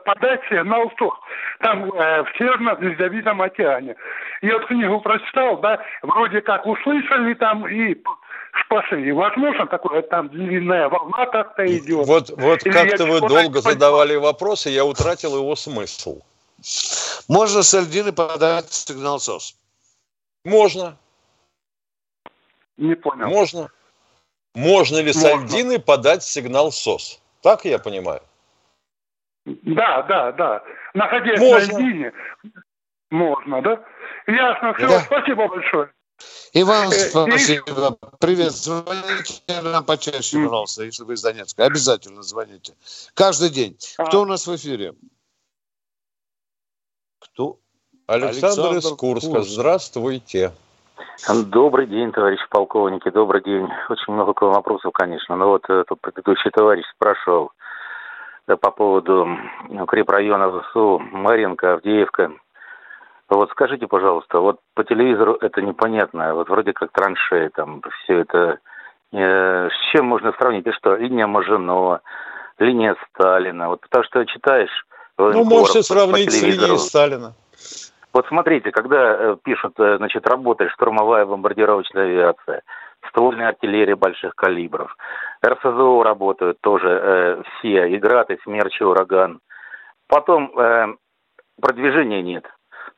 подать 0.05 0.41
сигнал 0.49 0.91
СОС, 0.97 1.13
там 1.59 1.91
э, 1.91 2.23
в 2.23 2.37
Северном 2.37 2.81
Ледовитом 2.81 3.41
океане. 3.41 3.95
Я 4.41 4.55
эту 4.55 4.67
книгу 4.67 4.99
прочитал, 5.01 5.57
да, 5.57 5.79
вроде 6.01 6.41
как 6.41 6.65
услышали 6.65 7.33
там 7.35 7.67
и 7.67 7.95
спасли. 8.65 9.11
Возможно 9.11 9.67
такое, 9.67 10.01
там 10.01 10.29
длинная 10.29 10.89
волна 10.89 11.27
как-то 11.27 11.65
идет. 11.65 12.07
Вот, 12.07 12.29
вот 12.31 12.63
как-то 12.63 13.05
вы 13.05 13.21
долго 13.21 13.61
задавали 13.61 14.15
вопросы, 14.15 14.69
я 14.69 14.85
утратил 14.85 15.37
его 15.37 15.55
смысл. 15.55 16.21
Можно 17.27 17.61
с 17.61 17.73
льдины 17.79 18.11
подать 18.11 18.73
сигнал 18.73 19.19
СОС? 19.19 19.55
Можно. 20.43 20.97
Не 22.77 22.95
понял. 22.95 23.27
Можно. 23.27 23.69
Можно 24.57 24.97
ли 24.97 25.13
Можно. 25.13 25.21
с 25.21 25.25
Альдины 25.25 25.77
подать 25.77 26.23
сигнал 26.23 26.71
СОС? 26.71 27.21
Так 27.43 27.63
я 27.65 27.77
понимаю? 27.77 28.21
Да, 29.45 30.01
да, 30.01 30.31
да. 30.31 30.63
Находясь 30.95 31.39
Можно. 31.39 31.73
на 31.73 31.77
льдине, 31.77 32.11
можно, 33.11 33.61
да? 33.61 33.85
Ясно, 34.25 34.73
все, 34.73 34.87
да. 34.87 35.01
спасибо 35.01 35.47
большое. 35.47 35.91
И 36.53 36.63
вам 36.63 36.89
э, 36.89 36.91
спасибо. 36.91 37.99
Привет. 38.19 38.51
Звоните 38.51 39.61
нам 39.61 39.85
почаще, 39.85 40.43
пожалуйста, 40.43 40.85
если 40.85 41.03
вы 41.03 41.13
из 41.13 41.21
Донецка. 41.21 41.63
Обязательно 41.63 42.23
звоните. 42.23 42.73
Каждый 43.13 43.51
день. 43.51 43.77
А. 43.99 44.05
Кто 44.05 44.23
у 44.23 44.25
нас 44.25 44.47
в 44.47 44.55
эфире? 44.55 44.95
Кто? 47.19 47.59
Александр, 48.07 48.47
Александр 48.47 48.77
из 48.77 48.89
Курска. 48.95 49.29
Курск. 49.29 49.49
Здравствуйте. 49.49 50.51
Добрый 51.27 51.87
день, 51.87 52.11
товарищи 52.11 52.43
полковники, 52.49 53.09
добрый 53.09 53.41
день. 53.41 53.67
Очень 53.89 54.13
много 54.13 54.33
вопросов, 54.45 54.93
конечно. 54.93 55.35
Но 55.35 55.49
вот 55.49 55.63
э, 55.69 55.83
тут 55.87 55.99
предыдущий 55.99 56.51
товарищ 56.51 56.85
спрашивал 56.95 57.51
э, 58.47 58.55
по 58.55 58.71
поводу 58.71 59.27
укрепрайона 59.69 60.61
ВСУ, 60.61 60.99
Маринка, 61.11 61.73
Авдеевка. 61.73 62.31
Вот 63.29 63.49
скажите, 63.51 63.87
пожалуйста, 63.87 64.39
вот 64.39 64.59
по 64.73 64.83
телевизору 64.83 65.33
это 65.41 65.61
непонятно, 65.61 66.33
вот 66.33 66.49
вроде 66.49 66.71
как 66.73 66.91
траншеи, 66.91 67.49
там 67.49 67.81
все 68.03 68.19
это... 68.19 68.59
Э, 69.11 69.69
с 69.69 69.91
чем 69.91 70.05
можно 70.05 70.33
сравнить? 70.33 70.65
Это 70.65 70.75
что, 70.77 70.95
линия 70.95 71.27
Мажино, 71.27 71.99
линия 72.59 72.95
Сталина? 73.09 73.69
Вот 73.69 73.81
потому 73.81 74.03
что 74.05 74.25
читаешь... 74.25 74.85
Ну, 75.17 75.43
можете 75.43 75.83
сравнить 75.83 76.31
с 76.31 76.41
линией 76.41 76.77
Сталина. 76.77 77.33
Вот 78.17 78.25
смотрите, 78.29 78.71
когда 78.71 79.13
э, 79.13 79.37
пишут, 79.43 79.79
э, 79.79 79.97
значит, 79.97 80.25
работает 80.25 80.71
штурмовая 80.71 81.27
бомбардировочная 81.27 82.05
авиация, 82.05 82.63
ствольная 83.09 83.49
артиллерия 83.49 83.95
больших 83.95 84.33
калибров, 84.33 84.97
РСЗО 85.45 86.01
работают 86.01 86.59
тоже 86.61 86.89
э, 86.89 87.43
все, 87.59 87.85
и 87.85 87.97
град, 87.99 88.31
и 88.31 88.39
смерч, 88.41 88.81
и 88.81 88.83
ураган. 88.83 89.39
Потом 90.07 90.51
э, 90.57 90.95
продвижения 91.61 92.23
нет. 92.23 92.43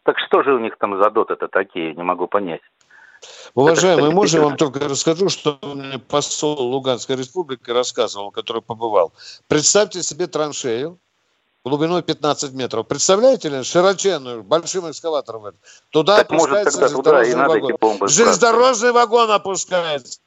Так 0.03 0.15
что 0.19 0.41
же 0.41 0.53
у 0.53 0.59
них 0.59 0.77
там 0.77 0.97
за 1.03 1.09
доты-то 1.09 1.49
такие, 1.49 1.93
не 1.95 2.03
могу 2.03 2.27
понять. 2.27 2.61
Уважаемый, 3.55 4.11
можно 4.11 4.37
я 4.37 4.43
вам 4.45 4.55
только 4.55 4.87
расскажу, 4.87 5.27
что 5.27 5.59
мне 5.61 5.99
посол 5.99 6.61
Луганской 6.61 7.17
республики 7.17 7.69
рассказывал, 7.71 8.31
который 8.31 8.61
побывал. 8.61 9.11
Представьте 9.49 10.01
себе 10.01 10.27
траншею, 10.27 10.97
глубиной 11.65 12.03
15 12.03 12.53
метров. 12.53 12.87
Представляете 12.87 13.49
ли, 13.49 13.63
широченную, 13.63 14.43
большим 14.43 14.89
экскаватором. 14.89 15.53
Туда 15.89 16.17
так 16.17 16.31
опускается 16.31 16.79
может, 16.79 16.95
железнодорожный 16.95 17.47
вагон. 17.47 18.07
Железнодорожный 18.07 18.91
вагон 18.91 19.31
опускается, 19.31 20.19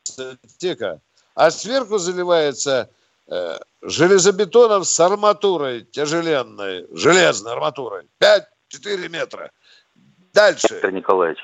тихо. 0.59 1.01
А 1.35 1.51
сверху 1.51 1.99
заливается 1.99 2.91
э, 3.29 3.59
железобетоном 3.81 4.85
с 4.85 5.01
арматурой 5.01 5.83
тяжеленной, 5.85 6.87
железной 6.93 7.55
арматурой. 7.55 8.07
5-4 8.21 9.09
метра. 9.09 9.51
Дальше. 10.35 10.69
Виктор 10.71 10.93
Николаевич, 10.93 11.39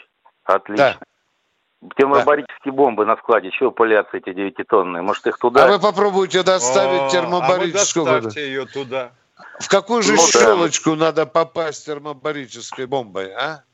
отлично. 0.45 0.99
Да. 1.01 1.91
Термобарические 1.97 2.73
да. 2.73 2.77
бомбы 2.77 3.07
на 3.07 3.17
складе, 3.17 3.51
чего 3.53 3.71
пылятся 3.71 4.17
эти 4.17 4.33
девятитонные? 4.33 5.01
Может, 5.01 5.27
их 5.29 5.39
туда? 5.39 5.65
А 5.65 5.69
вы 5.69 5.79
попробуйте 5.79 6.43
доставить 6.43 7.13
термобарическую. 7.13 8.07
А 8.07 8.13
вы 8.15 8.21
доставьте 8.23 8.47
ее 8.47 8.67
туда. 8.67 9.13
В 9.61 9.69
какую 9.69 10.03
же 10.03 10.15
ну, 10.15 10.27
щелочку 10.27 10.91
да. 10.91 11.07
надо 11.07 11.27
попасть 11.27 11.85
термобарической 11.87 12.87
бомбой, 12.87 13.33
а? 13.33 13.65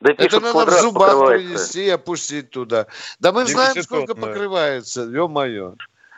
Да 0.00 0.12
Это 0.16 0.40
надо 0.40 0.66
в 0.66 0.80
зубах 0.80 1.26
принести 1.26 1.86
и 1.86 1.90
опустить 1.90 2.50
туда. 2.50 2.86
Да 3.18 3.32
мы 3.32 3.46
знаем, 3.46 3.82
сколько 3.82 4.14
покрывается, 4.14 5.02
ё-моё. 5.02 5.74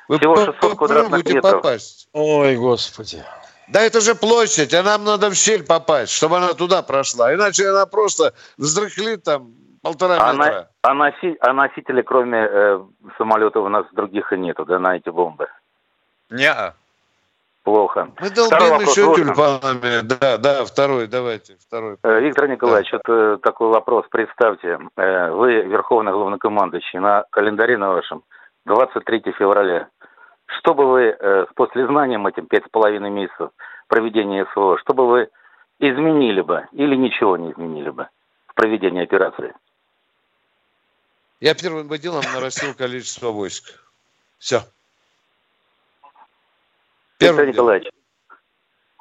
Вы 0.09 0.19
Всего 0.19 0.37
600 0.37 0.77
квадратных 0.77 1.25
метров. 1.25 1.43
попасть. 1.43 2.09
Ой, 2.13 2.57
господи. 2.57 3.25
Да 3.69 3.81
это 3.81 4.01
же 4.01 4.17
площадь, 4.17 4.75
а 4.75 4.83
нам 4.83 5.05
надо 5.05 5.31
в 5.31 5.35
щель 5.35 5.65
попасть, 5.65 6.13
чтобы 6.13 6.39
она 6.39 6.55
туда 6.55 6.83
прошла. 6.83 7.33
Иначе 7.33 7.69
она 7.69 7.87
просто 7.87 8.35
вздрыхлит 8.59 9.23
там 9.23 9.55
полтора 9.83 10.19
а 10.21 10.33
метра. 10.33 10.69
На, 10.83 10.91
а, 10.91 10.95
носи, 10.95 11.37
а 11.41 11.53
носителей, 11.53 12.03
кроме 12.03 12.39
э, 12.39 12.81
самолетов, 13.17 13.65
у 13.65 13.69
нас 13.69 13.87
других 13.93 14.33
и 14.33 14.39
нету, 14.39 14.65
да, 14.65 14.79
на 14.81 14.97
эти 14.97 15.09
бомбы? 15.09 15.47
Не 16.29 16.75
Плохо. 17.63 18.11
Мы 18.19 18.31
долбим 18.31 18.81
еще 18.81 19.07
можно? 19.07 19.25
тюльпанами. 19.25 20.01
Да, 20.03 20.39
да, 20.39 20.65
второй, 20.65 21.07
давайте, 21.09 21.57
второй. 21.61 21.97
Э, 22.03 22.21
Виктор 22.21 22.49
Николаевич, 22.49 22.91
да. 22.91 22.99
вот 22.99 23.15
э, 23.15 23.39
такой 23.43 23.69
вопрос. 23.69 24.07
Представьте, 24.11 24.79
э, 24.97 25.31
вы 25.31 25.63
верховный 25.63 26.13
главнокомандующий 26.13 26.99
на 27.01 27.25
календаре 27.31 27.77
на 27.77 27.91
вашем 27.91 28.23
23 28.65 29.35
февраля. 29.39 29.89
Что 30.47 30.75
бы 30.75 30.87
вы 30.87 31.03
э, 31.19 31.47
после 31.55 31.87
знанием 31.87 32.27
этим 32.27 32.47
пять 32.47 32.65
с 32.65 32.69
половиной 32.71 33.11
месяцев 33.11 33.51
проведения 33.89 34.47
СВО, 34.53 34.79
что 34.79 34.95
бы 34.95 35.07
вы 35.07 35.29
изменили 35.79 36.41
бы 36.41 36.67
или 36.73 36.95
ничего 36.97 37.37
не 37.37 37.53
изменили 37.53 37.91
бы 37.91 38.09
в 38.47 38.55
проведении 38.55 39.03
операции? 39.03 39.55
Я 41.41 41.55
первым 41.55 41.89
бы 41.89 41.99
делом 41.99 42.23
нарастил 42.35 42.75
количество 42.75 43.29
войск. 43.29 43.65
Все. 44.39 44.63
Виктор 47.21 47.47
Николаевич, 47.47 47.89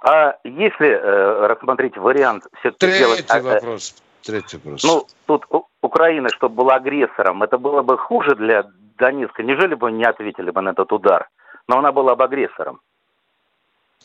а 0.01 0.37
если 0.43 0.87
э, 0.87 1.47
рассмотреть 1.47 1.97
вариант 1.97 2.45
все-таки 2.59 2.79
Третий 2.79 2.97
сделать... 2.97 3.27
Третий 3.27 3.47
вопрос. 3.47 3.95
Третий 4.21 4.57
вопрос. 4.57 4.83
Ну, 4.83 5.07
тут 5.25 5.65
Украина, 5.81 6.29
чтобы 6.29 6.55
была 6.55 6.75
агрессором, 6.75 7.43
это 7.43 7.57
было 7.57 7.81
бы 7.81 7.97
хуже 7.97 8.35
для 8.35 8.65
Донецка. 8.97 9.43
Неужели 9.43 9.75
бы 9.75 9.91
не 9.91 10.05
ответили 10.05 10.51
бы 10.51 10.61
на 10.61 10.69
этот 10.69 10.91
удар? 10.91 11.29
Но 11.67 11.79
она 11.79 11.91
была 11.91 12.15
бы 12.15 12.23
агрессором. 12.23 12.79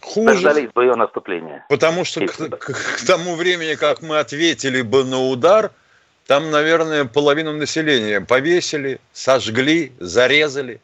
Хуже. 0.00 0.34
Дождались 0.34 0.70
бы 0.72 0.84
ее 0.84 0.96
наступления. 0.96 1.64
Потому 1.68 2.04
что 2.04 2.26
к, 2.26 2.32
к, 2.32 2.98
к 2.98 3.06
тому 3.06 3.36
времени, 3.36 3.74
как 3.74 4.02
мы 4.02 4.18
ответили 4.18 4.82
бы 4.82 5.04
на 5.04 5.20
удар, 5.20 5.70
там, 6.26 6.50
наверное, 6.50 7.04
половину 7.04 7.52
населения 7.52 8.20
повесили, 8.20 9.00
сожгли, 9.12 9.92
зарезали. 10.00 10.80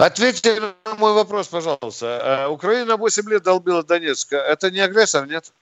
Ответьте 0.00 0.60
на 0.60 0.94
мой 0.94 1.12
вопрос, 1.12 1.48
пожалуйста. 1.48 2.20
А, 2.22 2.48
Украина 2.48 2.96
8 2.96 3.28
лет 3.28 3.42
долбила 3.42 3.82
Донецк. 3.82 4.32
Это 4.32 4.70
не 4.70 4.80
агрессор, 4.80 5.26
нет? 5.26 5.52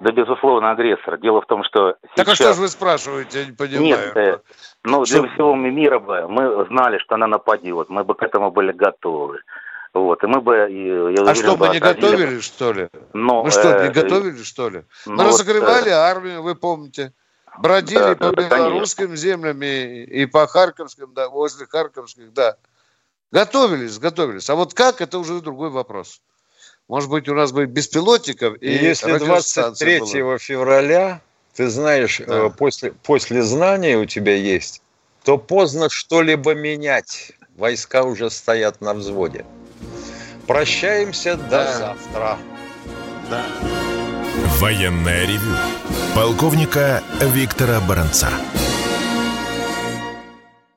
Да, 0.00 0.10
безусловно, 0.10 0.72
агрессор. 0.72 1.16
Дело 1.18 1.40
в 1.42 1.46
том, 1.46 1.62
что 1.62 1.94
сейчас... 2.02 2.16
Так 2.16 2.28
а 2.28 2.34
что 2.34 2.54
же 2.54 2.60
вы 2.62 2.68
спрашиваете, 2.68 3.40
я 3.40 3.46
не 3.46 3.52
понимаю. 3.52 3.84
Нет, 3.84 4.16
э, 4.16 4.38
ну, 4.82 5.04
что? 5.04 5.20
для 5.20 5.30
всего 5.30 5.54
мира 5.54 6.00
бы 6.00 6.26
мы 6.26 6.66
знали, 6.66 6.98
что 6.98 7.14
она 7.14 7.28
нападет. 7.28 7.88
Мы 7.88 8.02
бы 8.02 8.14
к 8.14 8.22
этому 8.22 8.50
были 8.50 8.72
готовы. 8.72 9.38
Вот, 9.94 10.24
и 10.24 10.26
мы 10.26 10.40
бы... 10.40 10.56
Я 10.56 11.22
а 11.22 11.34
что, 11.36 11.56
мы 11.56 11.68
не 11.68 11.78
готовили, 11.78 12.40
что 12.40 12.72
ли? 12.72 12.88
Но, 13.12 13.44
мы 13.44 13.50
что, 13.52 13.68
э, 13.68 13.86
не 13.86 13.92
готовили, 13.92 14.42
что 14.42 14.70
ли? 14.70 14.84
Мы 15.06 15.22
ну, 15.22 15.28
разогревали 15.28 15.90
э, 15.90 15.94
армию, 15.94 16.42
вы 16.42 16.56
помните. 16.56 17.12
Бродили 17.58 17.98
да, 17.98 18.14
по 18.16 18.32
да, 18.32 18.48
белорусским 18.48 19.04
конечно. 19.04 19.22
землям 19.22 19.62
и, 19.62 20.04
и 20.04 20.26
по 20.26 20.48
харьковским, 20.48 21.12
да, 21.14 21.28
возле 21.28 21.66
харьковских, 21.66 22.32
да. 22.32 22.56
Готовились, 23.32 23.98
готовились. 23.98 24.48
А 24.50 24.54
вот 24.54 24.74
как, 24.74 25.00
это 25.00 25.18
уже 25.18 25.40
другой 25.40 25.70
вопрос. 25.70 26.20
Может 26.86 27.08
быть, 27.08 27.28
у 27.28 27.34
нас 27.34 27.50
будет 27.50 27.70
беспилотников 27.70 28.56
и, 28.60 28.66
и 28.66 28.84
если 28.84 29.16
23 29.16 30.00
было. 30.00 30.38
февраля, 30.38 31.22
ты 31.54 31.68
знаешь, 31.70 32.20
да. 32.26 32.46
Э, 32.46 32.50
после, 32.50 32.92
после 32.92 33.42
знания 33.42 33.96
у 33.96 34.04
тебя 34.04 34.34
есть, 34.34 34.82
то 35.24 35.38
поздно 35.38 35.88
что-либо 35.88 36.54
менять. 36.54 37.32
Войска 37.56 38.02
уже 38.02 38.30
стоят 38.30 38.80
на 38.82 38.92
взводе. 38.92 39.46
Прощаемся 40.46 41.36
да. 41.36 41.64
до 41.64 41.78
завтра. 41.78 42.38
Да. 43.30 43.44
Военная 44.58 45.24
ревю. 45.26 45.56
Полковника 46.14 47.02
Виктора 47.20 47.80
Баранца. 47.80 48.28